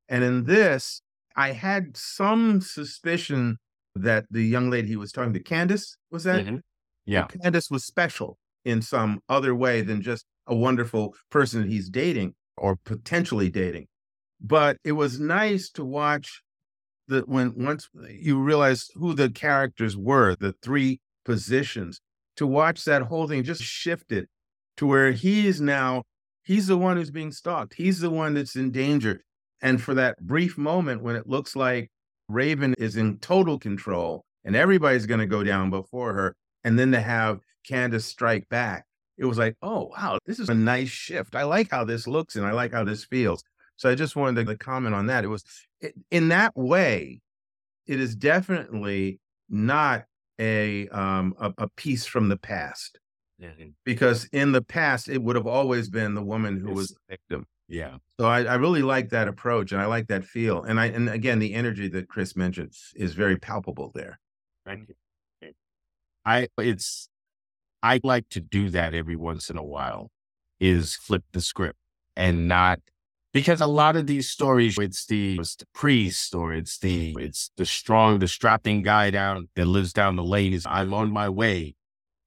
[0.07, 1.01] And in this
[1.36, 3.57] i had some suspicion
[3.96, 6.62] that the young lady he was talking to candace was that Mhm.
[7.06, 7.28] Yeah.
[7.28, 12.78] candace was special in some other way than just a wonderful person he's dating or
[12.86, 13.88] potentially dating
[14.42, 16.42] but it was nice to watch
[17.08, 22.02] that when once you realize who the characters were, the three positions,
[22.38, 24.28] to watch that whole thing just shifted
[24.78, 26.04] to where he is now,
[26.44, 27.76] he's the one who's being stalked.
[27.76, 29.22] He's the one that's in danger.
[29.62, 31.89] And for that brief moment when it looks like
[32.34, 36.92] Raven is in total control and everybody's going to go down before her, and then
[36.92, 38.86] to have Candace strike back,
[39.18, 41.36] it was like, oh, wow, this is a nice shift.
[41.36, 43.44] I like how this looks and I like how this feels.
[43.76, 45.24] So I just wanted to comment on that.
[45.24, 45.44] It was
[45.80, 47.22] it, in that way,
[47.88, 49.20] it is definitely
[49.50, 50.06] not
[50.40, 53.00] a, um, a a piece from the past
[53.86, 57.46] because in the past it would have always been the woman who was the victim.
[57.72, 57.97] Yeah.
[58.19, 60.61] So I, I really like that approach and I like that feel.
[60.61, 64.19] And I and again the energy that Chris mentioned is very palpable there.
[64.65, 64.95] Thank you.
[66.26, 67.07] I it's
[67.82, 70.11] I like to do that every once in a while
[70.59, 71.80] is flip the script
[72.17, 72.80] and not
[73.34, 77.51] because a lot of these stories it's the it's the priest or it's the it's
[77.55, 81.30] the strong the strapping guy down that lives down the lane is I'm on my
[81.30, 81.76] way.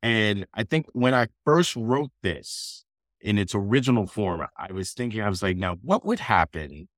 [0.03, 2.84] And I think when I first wrote this
[3.25, 6.89] in its original form, I was thinking I was like, now what would happen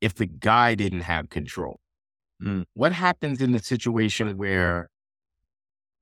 [0.00, 1.80] if the guy didn't have control?
[2.40, 2.64] Mm.
[2.74, 4.88] What happens in the situation where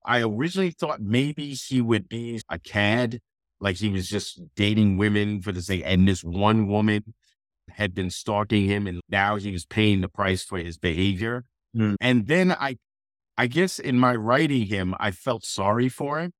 [0.04, 3.20] I originally thought maybe he would be a cad,
[3.58, 7.14] like he was just dating women for the sake, and this one woman
[7.70, 11.44] had been stalking him, and now he was paying the price for his behavior.
[11.74, 11.94] Hmm.
[11.98, 12.76] And then I,
[13.38, 16.32] I guess in my writing him, I felt sorry for him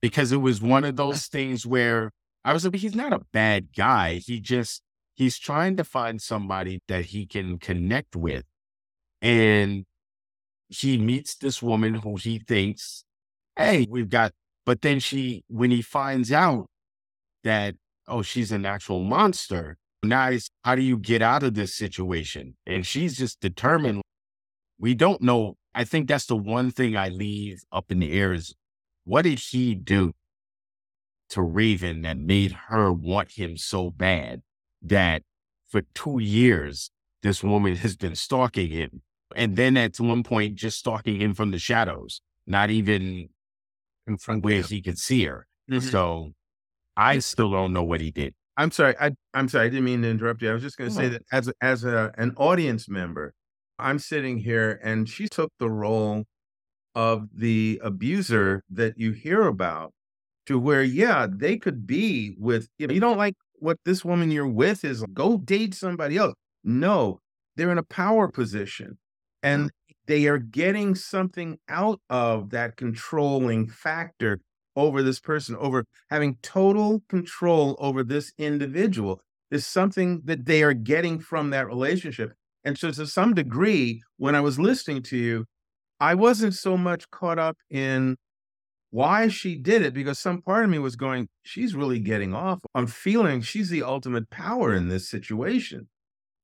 [0.00, 2.12] because it was one of those things where
[2.44, 4.14] I was like, he's not a bad guy.
[4.14, 4.82] He just
[5.14, 8.44] he's trying to find somebody that he can connect with,
[9.22, 9.84] and
[10.68, 13.04] he meets this woman who he thinks,
[13.56, 14.32] hey, we've got,
[14.66, 16.66] but then she, when he finds out
[17.44, 17.74] that,
[18.08, 22.56] oh, she's an actual monster, now it's, how do you get out of this situation?
[22.66, 24.02] And she's just determined.
[24.78, 25.56] We don't know.
[25.74, 28.54] I think that's the one thing I leave up in the air is
[29.04, 30.12] what did he do
[31.30, 34.42] to Raven that made her want him so bad
[34.82, 35.22] that
[35.70, 36.90] for two years,
[37.22, 39.02] this woman has been stalking him
[39.34, 43.28] and then at one point just stalking him from the shadows, not even
[44.06, 45.46] In front where of he could see her.
[45.70, 45.80] Mhm.
[45.90, 46.32] So
[46.96, 48.34] I still don't know what he did.
[48.56, 48.94] I'm sorry.
[49.00, 49.66] I, I'm sorry.
[49.66, 50.50] I didn't mean to interrupt you.
[50.50, 51.08] I was just going to say No.
[51.10, 53.32] that as a, as a, an audience member,
[53.78, 56.24] I'm sitting here and she took the role
[56.94, 59.93] of the abuser that you hear about
[60.46, 64.30] to where, yeah, they could be with, you know, you don't like what this woman
[64.30, 66.34] you're with is, go date somebody else.
[66.62, 67.20] No,
[67.56, 68.98] they're in a power position
[69.42, 69.70] and
[70.06, 74.40] they are getting something out of that controlling factor
[74.76, 79.20] over this person, over having total control over this individual
[79.50, 82.32] is something that they are getting from that relationship.
[82.64, 85.44] And so, to some degree, when I was listening to you,
[86.00, 88.16] I wasn't so much caught up in
[88.94, 92.60] why she did it because some part of me was going, she's really getting off.
[92.76, 95.88] I'm feeling she's the ultimate power in this situation.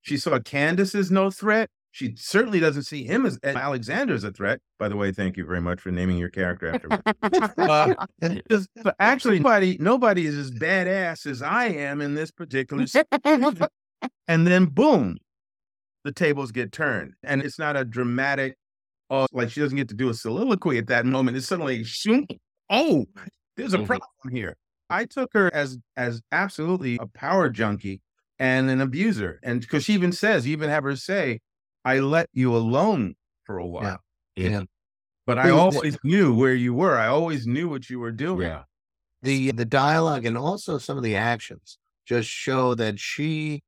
[0.02, 1.68] She saw Candace as no threat.
[1.92, 4.58] She certainly doesn't see him as Alexander as a threat.
[4.80, 6.96] By the way, thank you very much for naming your character after me.
[7.56, 7.94] uh,
[8.82, 12.84] but actually, nobody, nobody is as badass as I am in this particular.
[14.26, 15.18] and then, boom,
[16.02, 18.56] the tables get turned, and it's not a dramatic.
[19.10, 21.36] Oh, like she doesn't get to do a soliloquy at that moment.
[21.36, 21.84] It's suddenly,
[22.70, 23.06] oh,
[23.56, 23.86] there's a mm-hmm.
[23.86, 24.56] problem here.
[24.88, 28.00] I took her as as absolutely a power junkie
[28.38, 31.40] and an abuser, and because she even says, you even have her say,
[31.84, 33.98] I let you alone for a while.
[34.36, 34.48] Yeah.
[34.48, 34.62] yeah.
[35.26, 36.96] But I always knew where you were.
[36.96, 38.48] I always knew what you were doing.
[38.48, 38.62] Yeah.
[39.22, 43.62] The the dialogue and also some of the actions just show that she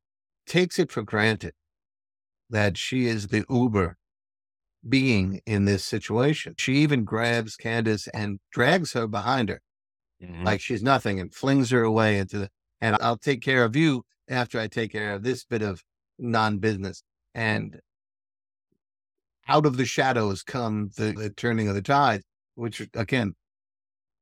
[0.47, 1.53] takes it for granted
[2.51, 3.97] that she is the Uber
[4.89, 6.55] being in this situation.
[6.59, 9.61] She even grabs Candace and drags her behind her
[10.23, 10.45] mm-hmm.
[10.45, 12.49] like she's nothing and flings her away into the
[12.81, 15.83] and I'll take care of you after I take care of this bit of
[16.19, 17.05] non-business.
[17.33, 17.79] And
[19.49, 22.23] out of the shadows come the, the turning of the tide,
[22.57, 23.35] which again,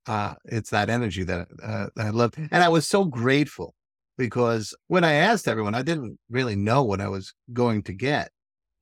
[0.06, 2.32] uh, it's that energy that, uh, that I love.
[2.36, 3.74] And I was so grateful
[4.18, 8.30] because when I asked everyone, I didn't really know what I was going to get.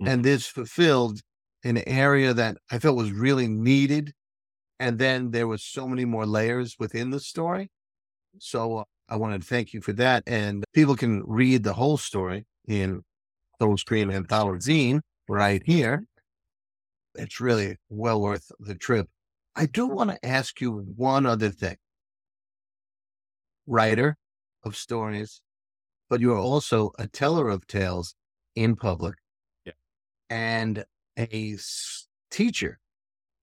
[0.02, 0.08] Mm-hmm.
[0.08, 1.20] And this fulfilled
[1.64, 4.12] an area that I felt was really needed.
[4.80, 7.70] And then there was so many more layers within the story.
[8.38, 10.22] So uh, I want to thank you for that.
[10.26, 13.02] And people can read the whole story in
[13.60, 16.04] Soul Scream Antholozine right here
[17.18, 19.08] it's really well worth the trip.
[19.56, 21.76] I do want to ask you one other thing.
[23.66, 24.16] Writer
[24.64, 25.40] of stories,
[26.08, 28.14] but you are also a teller of tales
[28.54, 29.16] in public.
[29.64, 29.72] Yeah.
[30.30, 30.84] And
[31.18, 31.56] a
[32.30, 32.78] teacher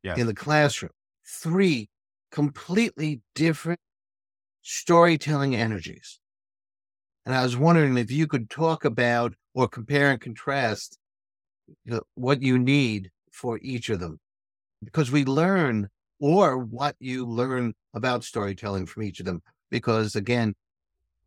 [0.03, 0.15] yeah.
[0.15, 0.91] in the classroom.
[1.27, 1.89] Three
[2.31, 3.79] completely different
[4.61, 6.19] storytelling energies.
[7.25, 10.97] And I was wondering if you could talk about or compare and contrast
[11.85, 14.19] you know, what you need for each of them
[14.83, 19.41] because we learn or what you learn about storytelling from each of them.
[19.71, 20.55] Because again,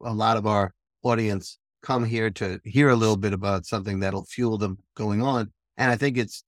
[0.03, 0.73] a lot of our
[1.03, 5.53] audience come here to hear a little bit about something that'll fuel them going on.
[5.79, 6.43] And I think it's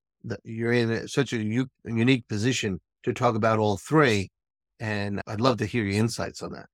[0.44, 1.38] you're in such a
[1.84, 4.30] unique position to talk about all three.
[4.78, 6.66] And I'd love to hear your insights on that.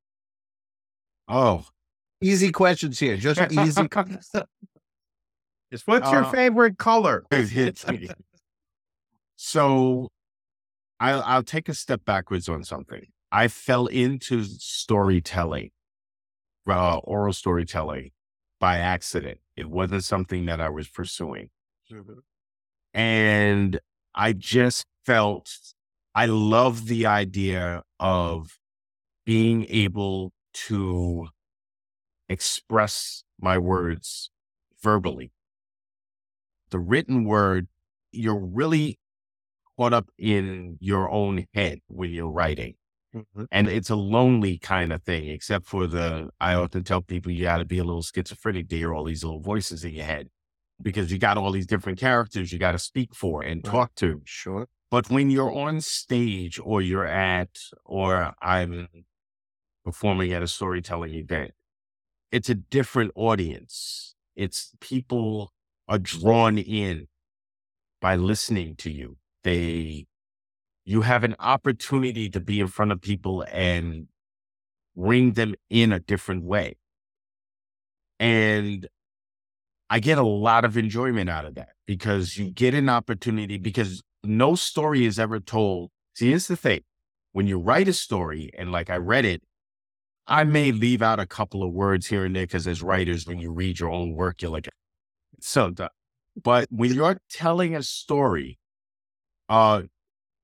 [1.29, 1.67] Oh,
[2.21, 3.17] easy questions here.
[3.17, 3.89] Just easy.
[5.73, 7.25] Just what's uh, your favorite color?
[9.37, 10.09] So
[10.99, 13.07] I'll, I'll take a step backwards on something.
[13.31, 15.71] I fell into storytelling,
[16.69, 18.13] uh, oral storytelling
[18.61, 19.39] by accident.
[19.57, 21.51] It wasn't something that I was pursuing.
[22.97, 23.79] And
[24.15, 25.55] I just felt
[26.15, 28.59] I love the idea of
[29.27, 31.29] being able to
[32.27, 34.31] express my words
[34.83, 35.31] verbally.
[36.71, 37.69] The written word,
[38.13, 38.99] you're really
[39.79, 42.77] caught up in your own head when you're writing.
[43.15, 43.45] Mm-hmm.
[43.53, 47.45] And it's a lonely kind of thing, except for the, I often tell people you
[47.45, 50.31] got to be a little schizophrenic to hear all these little voices in your head
[50.81, 53.73] because you got all these different characters you got to speak for and right.
[53.73, 54.21] talk to.
[54.25, 54.69] Sure.
[54.91, 58.89] But when you're on stage or you're at, or I'm
[59.85, 61.53] performing at a storytelling event,
[62.31, 64.15] it's a different audience.
[64.37, 65.53] It's people
[65.89, 67.09] are drawn in
[68.01, 69.17] by listening to you
[69.47, 70.07] they
[70.85, 74.09] you have an opportunity to be in front of people and
[74.97, 76.77] bring them in a different way.
[78.19, 78.89] And
[79.89, 84.03] I get a lot of enjoyment out of that because you get an opportunity because
[84.25, 85.91] no story is ever told.
[86.15, 86.81] See, here's the thing.
[87.33, 89.43] When you write a story and like I read it,
[90.27, 93.39] I may leave out a couple of words here and there because as writers, when
[93.39, 94.69] you read your own work, you're like,
[95.41, 95.91] so done.
[96.43, 98.59] But when you're telling a story,
[99.49, 99.83] uh,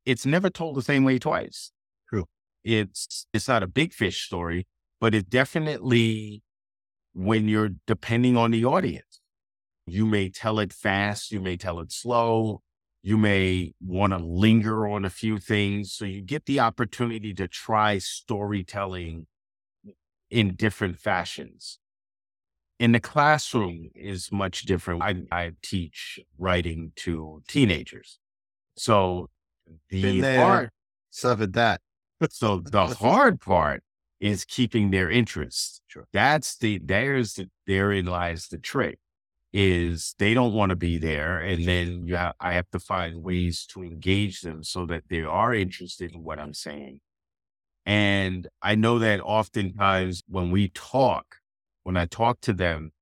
[0.06, 1.72] it's never told the same way twice.
[2.08, 2.26] True.
[2.62, 4.66] It's it's not a big fish story,
[5.00, 6.42] but it definitely
[7.12, 9.21] when you're depending on the audience.
[9.86, 12.62] You may tell it fast, you may tell it slow,
[13.02, 15.92] You may want to linger on a few things.
[15.92, 19.26] So you get the opportunity to try storytelling
[20.30, 21.78] in different fashions.
[22.78, 25.02] In the classroom is much different.
[25.02, 28.18] I, I teach writing to teenagers.
[28.76, 29.28] So
[29.88, 30.70] the hard,
[31.10, 31.80] Suffered that.
[32.30, 33.82] so the hard part
[34.20, 35.82] is keeping their interest.
[35.88, 36.06] Sure.
[36.12, 38.98] That's the there's the therein lies the trick.
[39.52, 41.66] Is they don't want to be there, and mm-hmm.
[41.66, 45.52] then you ha- I have to find ways to engage them so that they are
[45.52, 47.00] interested in what I'm saying.
[47.84, 51.36] And I know that oftentimes when we talk,
[51.82, 52.92] when I talk to them,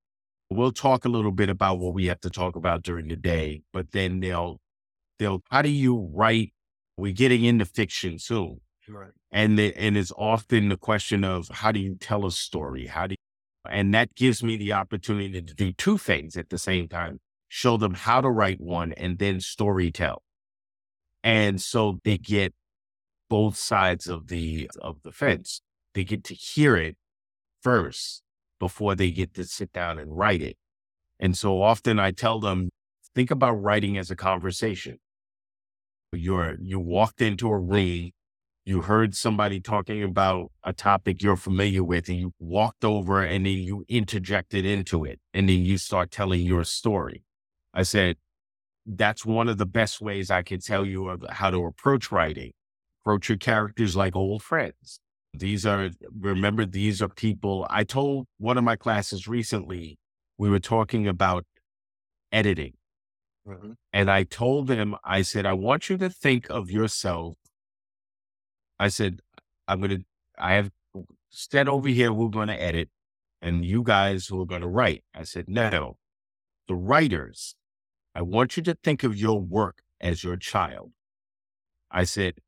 [0.51, 3.63] we'll talk a little bit about what we have to talk about during the day,
[3.73, 4.61] but then they'll
[5.19, 6.53] they'll how do you write?
[6.97, 9.13] We're getting into fiction soon Right.
[9.31, 13.07] and the, and it's often the question of how do you tell a story how
[13.07, 13.17] do you,
[13.69, 17.77] and that gives me the opportunity to do two things at the same time show
[17.77, 20.23] them how to write one and then story tell.
[21.23, 22.55] And so they get
[23.29, 25.61] both sides of the of the fence.
[25.95, 26.97] They get to hear it
[27.63, 28.23] first
[28.59, 30.57] before they get to sit down and write it.
[31.19, 32.71] And so often i tell them
[33.15, 34.99] think about writing as a conversation.
[36.13, 38.11] You're you walked into a room
[38.71, 43.45] you heard somebody talking about a topic you're familiar with and you walked over and
[43.45, 47.25] then you interjected into it and then you start telling your story.
[47.75, 48.17] I said,
[48.87, 52.53] that's one of the best ways I can tell you of how to approach writing.
[53.03, 55.01] Approach your characters like old friends.
[55.35, 57.67] These are, remember, these are people.
[57.71, 59.99] I told one of my classes recently,
[60.39, 61.45] we were talking about
[62.31, 62.75] editing.
[63.47, 63.75] Mhm.
[63.93, 67.37] And I told them, I said, I want you to think of yourself.
[68.81, 69.21] I said,
[69.69, 70.05] I'm going to,
[70.39, 70.71] I have
[71.29, 72.89] said over here, we're going to edit
[73.43, 75.05] and you guys who are going to write.
[75.15, 75.99] I said, no,
[76.67, 77.57] the writers,
[78.15, 80.93] I want you to think of your work as your child.
[81.91, 82.39] I said,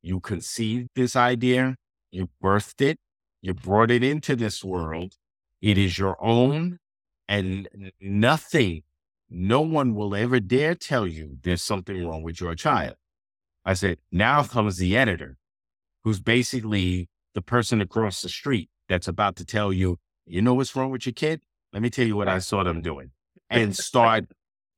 [0.00, 1.76] you conceived this idea,
[2.10, 2.98] you birthed it,
[3.42, 5.16] you brought it into this world.
[5.60, 6.78] It is your own
[7.28, 7.68] and
[8.00, 8.82] nothing
[9.28, 12.96] no one will ever dare tell you there's something wrong with your child.
[13.62, 15.36] I said, now comes the editor,
[16.04, 20.74] who's basically the person across the street that's about to tell you, you know what's
[20.76, 21.42] wrong with your kid?
[21.72, 23.10] Let me tell you what I saw them doing
[23.48, 24.26] and start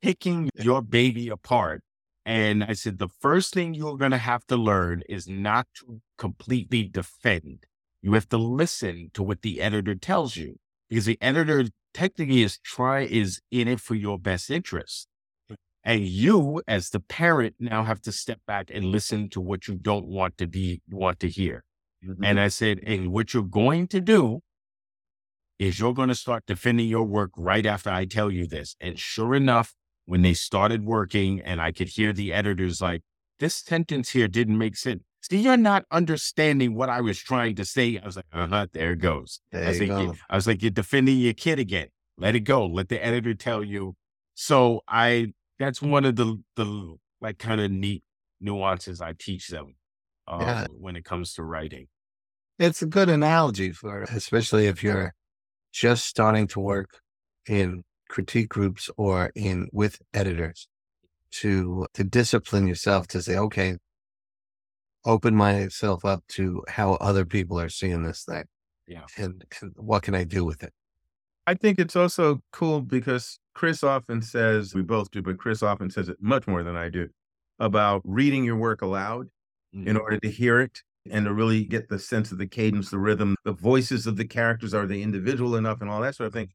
[0.03, 1.83] picking your baby apart.
[2.27, 6.01] And I said, the first thing you're going to have to learn is not to
[6.16, 7.64] completely defend.
[8.01, 10.57] You have to listen to what the editor tells you
[10.89, 15.09] because the editor technically is try is in it for your best interest.
[15.85, 19.74] And you, as the parent, now have to step back and listen to what you
[19.74, 21.64] don't want to be want to hear.
[22.24, 24.41] And I said, and what you're going to do
[25.59, 28.76] is you're going to start defending your work right after I tell you this.
[28.80, 29.74] And sure enough,
[30.07, 33.03] when they started working and I could hear the editors like,
[33.39, 35.03] this sentence here didn't make sense.
[35.22, 37.99] See, you're not understanding what I was trying to say.
[38.03, 39.41] I was like, uh huh, there it goes.
[39.53, 40.01] There I was, like, go.
[40.01, 41.89] you- I was like, you're defending your kid again.
[42.18, 42.66] Let it go.
[42.66, 43.95] Let the editor tell you.
[44.35, 48.02] So I, that's one of the, the like kind of neat
[48.40, 49.74] nuances I teach them
[50.28, 50.66] uh, Yeah.
[50.78, 51.88] when it comes to writing.
[52.59, 55.14] It's a good analogy for, especially if you're
[55.72, 57.00] just starting to work
[57.48, 60.68] in critique groups or in with editors
[61.32, 63.76] to to discipline yourself to say, okay,
[65.05, 68.44] open myself up to how other people are seeing this thing.
[68.86, 69.05] Yeah.
[69.16, 70.72] And, and what can I do with it?
[71.47, 75.91] I think it's also cool because Chris often says, we both do, but Chris often
[75.91, 77.09] says it much more than I do
[77.59, 79.29] about reading your work aloud
[79.75, 79.87] mm.
[79.87, 82.99] in order to hear it and to really get the sense of the cadence, the
[82.99, 84.73] rhythm, the voices of the characters.
[84.73, 86.49] Are they individual enough and all that sort of thing?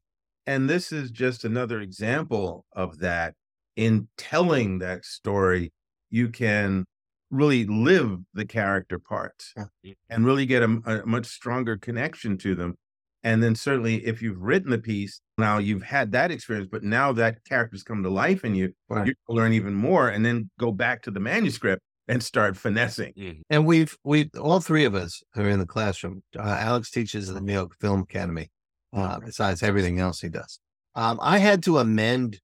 [0.46, 3.34] And this is just another example of that.
[3.76, 5.72] In telling that story,
[6.10, 6.84] you can
[7.30, 9.94] really live the character parts Yeah.
[10.10, 12.76] and really get a, a much stronger connection to them.
[13.22, 17.12] And then certainly if you've written the piece, now you've had that experience, but now
[17.12, 19.08] that character's come to life in you, Right.
[19.08, 23.12] you learn even more and then go back to the manuscript and start finessing.
[23.14, 23.42] Mhm.
[23.50, 26.22] And we've we all three of us who are in the classroom.
[26.36, 28.50] Uh, Alex teaches at the New York Film Academy.
[28.92, 30.58] Uh, besides everything else he does,
[30.96, 32.40] um, I had to amend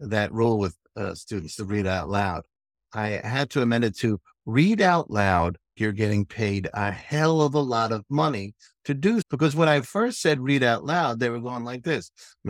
[0.00, 2.44] that rule with uh, students to read out loud.
[2.92, 5.58] I had to amend it to read out loud.
[5.76, 8.54] You're getting paid a hell of a lot of money
[8.84, 12.10] to do because when I first said read out loud, they were going like this.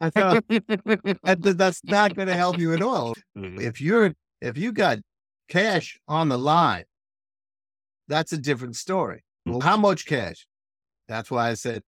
[0.00, 3.60] I thought that, that's not going to help you at all Mhm.
[3.60, 4.98] if you're if you got
[5.48, 6.84] cash on the line,
[8.08, 9.24] that's a different story.
[9.46, 10.46] Well, how much cash?
[11.08, 11.82] That's why I said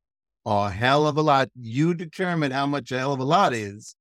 [0.46, 1.48] a hell of a lot.
[1.54, 3.94] You determine how much a hell of a lot is,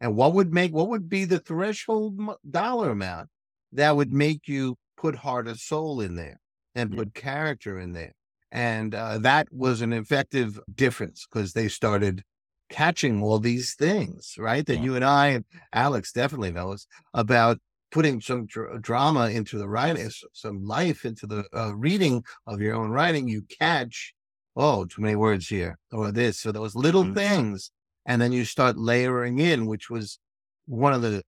[0.00, 2.18] And what would make what would be the threshold
[2.48, 3.28] dollar amount
[3.72, 6.40] that would make you put heart and soul in there
[6.74, 8.14] and put character in there?
[8.52, 12.22] And uh, that was an effective difference because they started
[12.70, 14.64] catching all these things, right?
[14.66, 14.84] That Yeah.
[14.84, 17.58] you and I and Alex definitely knows about
[17.90, 22.74] putting some dr- drama into the writing, some life into the uh, reading of your
[22.74, 23.28] own writing.
[23.28, 24.14] You catch,
[24.56, 27.14] oh, too many words here, or this, so those little Mhm.
[27.14, 27.70] things,
[28.06, 30.18] and then you start layering in, which was
[30.66, 31.22] one of the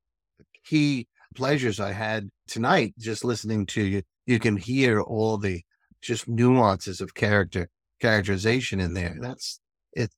[0.64, 4.02] key pleasures I had tonight, just listening to you.
[4.26, 5.62] You can hear all the
[6.00, 7.68] just nuances of character
[8.00, 9.16] characterization in there.
[9.20, 9.60] That's
[9.92, 10.10] it.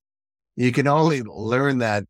[0.56, 2.05] You can only learn that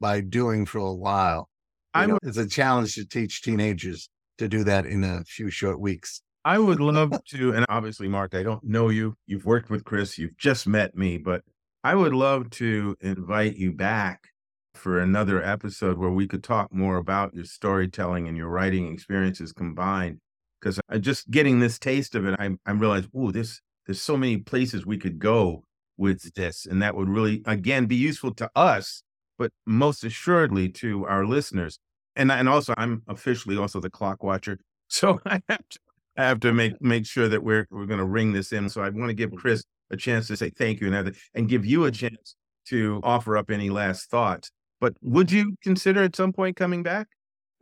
[0.00, 1.48] by doing for a while.
[1.92, 4.08] I know, it's a challenge to teach teenagers
[4.38, 6.22] to do that in a few short weeks.
[6.44, 9.16] I would love to, and obviously, Marc, I don't know you.
[9.26, 10.18] You've worked with Chris.
[10.18, 11.42] You've just met me, but
[11.84, 14.28] I would love to invite you back
[14.74, 19.52] for another episode where we could talk more about your storytelling and your writing experiences
[19.52, 20.18] combined.
[20.60, 24.16] Because I just getting this taste of it, I I realized, oh, this there's so
[24.16, 25.64] many places we could go
[25.96, 29.02] with this, and that would really again be useful to us,
[29.38, 31.78] but most assuredly to our listeners.
[32.16, 35.78] And and also, I'm officially also the clock watcher, so I have to
[36.16, 38.68] I have to make make sure that we're we're going to ring this in.
[38.68, 39.38] So I want to give mm-hmm.
[39.38, 42.36] Chris a chance to say thank you and and give you a chance
[42.66, 44.50] to offer up any last thoughts.
[44.84, 47.06] But would you consider at some point coming back?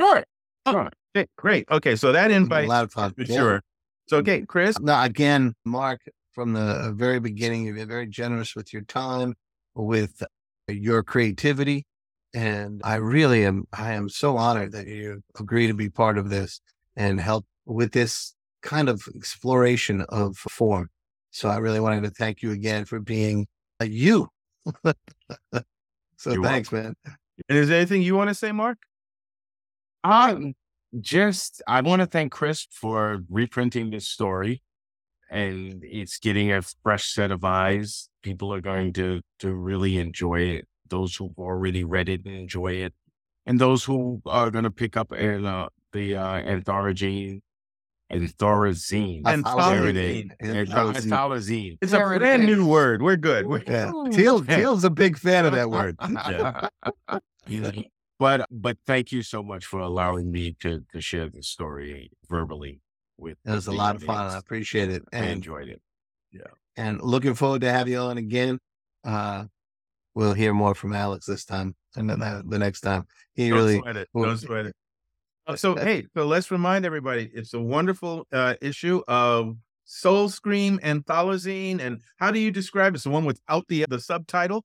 [0.01, 0.25] Sure.
[0.67, 1.69] Oh, okay, great.
[1.71, 3.15] Okay, so that invite Loud fun.
[3.15, 3.37] for Yeah.
[3.37, 3.63] sure.
[4.09, 6.01] So okay, Chris, Now, again, Marc,
[6.33, 9.37] from the uh, very beginning, you've been very generous with your time,
[9.77, 10.27] with uh,
[10.73, 11.87] your creativity.
[12.35, 16.29] And I really am, I am so honored that you agree to be part of
[16.29, 16.61] this
[16.97, 20.89] and help with this kind of exploration of form.
[21.31, 23.47] So I really wanted to thank you again for being
[23.79, 24.27] a you.
[26.23, 26.95] so You're thanks, man.
[27.49, 28.79] and is there anything you want to say, Marc?
[30.05, 30.55] Um,
[31.01, 34.63] just I want to thank Chris for reprinting this story,
[35.29, 38.09] and it's getting a fresh set of eyes.
[38.23, 40.69] People are going to to really enjoy it.
[40.89, 42.95] Those who've already read it enjoy it,
[43.45, 47.43] and those who are going to pick up an, uh, the uh, anthology,
[48.13, 49.23] anthology.
[49.25, 49.45] And
[50.41, 50.99] There it Anthology.
[50.99, 51.05] is.
[51.05, 51.05] Anthology.
[51.05, 51.79] Anthology.
[51.81, 53.03] It's a brand new word.
[53.03, 53.47] We're good.
[53.47, 53.93] We're Yeah.
[54.13, 55.97] Teel, Teel's a big fan of that word.
[58.19, 62.81] But but thank you so much for allowing me to to share the story verbally
[63.19, 63.37] with.
[63.45, 64.31] It was a lot of fun.
[64.31, 65.03] I appreciate it.
[65.13, 65.83] I And enjoyed it.
[66.31, 66.43] Yeah.
[66.77, 68.61] And looking forward to have you on again.
[69.03, 69.47] Uh,
[70.15, 73.07] we'll hear more from Alex this time and then the, the next time.
[73.35, 74.09] He Don't really, sweat it.
[74.15, 74.77] Don't sweat it.
[75.47, 80.79] Uh, So hey, so let's remind everybody, it's a wonderful uh, issue of Soul Scream
[80.83, 81.81] Antholozine.
[81.81, 82.97] And how do you describe it?
[82.97, 84.65] It's the one without the the subtitle.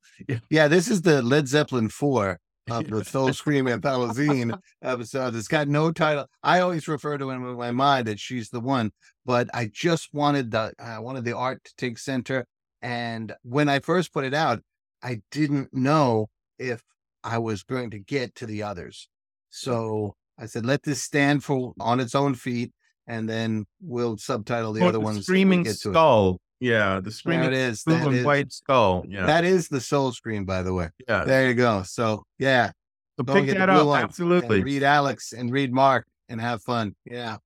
[0.49, 2.39] yeah, this is the Led Zeppelin 4
[2.69, 4.45] of the Soul Scream Anthology
[4.81, 5.35] episode.
[5.35, 6.27] It's got no title.
[6.43, 8.91] I always refer to him in my mind that she's the one,
[9.25, 12.45] but I just wanted the, I wanted the art to take center.
[12.81, 14.61] And when I first put it out,
[15.01, 16.29] I didn't know
[16.59, 16.83] if
[17.23, 19.09] I was going to get to the others.
[19.49, 22.71] So I said, let this stand for on its own feet,
[23.07, 25.17] and then we'll subtitle the Oh, other ones.
[25.17, 25.93] when Screaming get to it.
[25.93, 26.39] Skull.
[26.59, 27.83] Yeah, the Screaming it is.
[27.83, 29.05] Blue That and is, White Skull.
[29.07, 29.25] Yeah.
[29.27, 30.89] that is the soul scream, by the way.
[31.07, 31.23] yeah.
[31.23, 31.83] There you go.
[31.83, 32.71] So yeah,
[33.17, 34.03] So go pick that up.
[34.03, 34.63] Absolutely.
[34.63, 36.95] read Alex and read Marc and have fun.
[37.05, 37.37] Yeah,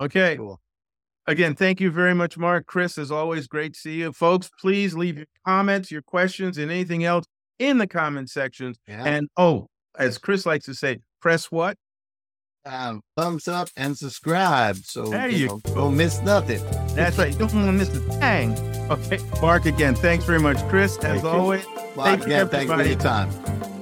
[0.00, 0.36] Okay.
[0.36, 0.60] cool.
[1.26, 2.66] Again, thank you very much, Marc.
[2.66, 4.12] Chris, as always, great to see you.
[4.12, 7.24] Folks, please leave your comments, your questions, and anything else
[7.58, 8.78] in the comment sections.
[8.86, 9.04] Yeah.
[9.04, 9.68] And oh,
[9.98, 11.78] as Chris likes to say, press what?
[12.66, 14.76] Um, thumbs up and subscribe.
[14.76, 15.74] So There you you know, go.
[15.74, 16.62] don't miss nothing.
[16.94, 17.30] That's right.
[17.32, 18.56] You don't want to miss a thing.
[18.90, 19.18] Okay.
[19.42, 20.56] Marc, again, thanks very much.
[20.68, 21.28] Chris, as Thank you.
[21.28, 21.64] always,
[21.94, 22.90] Marc, you, again, thanks for everybody.
[22.90, 23.30] your time.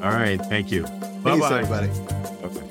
[0.03, 0.41] All right.
[0.47, 0.83] Thank you.
[0.85, 1.61] Peace, Bye-bye.
[1.61, 2.63] everybody.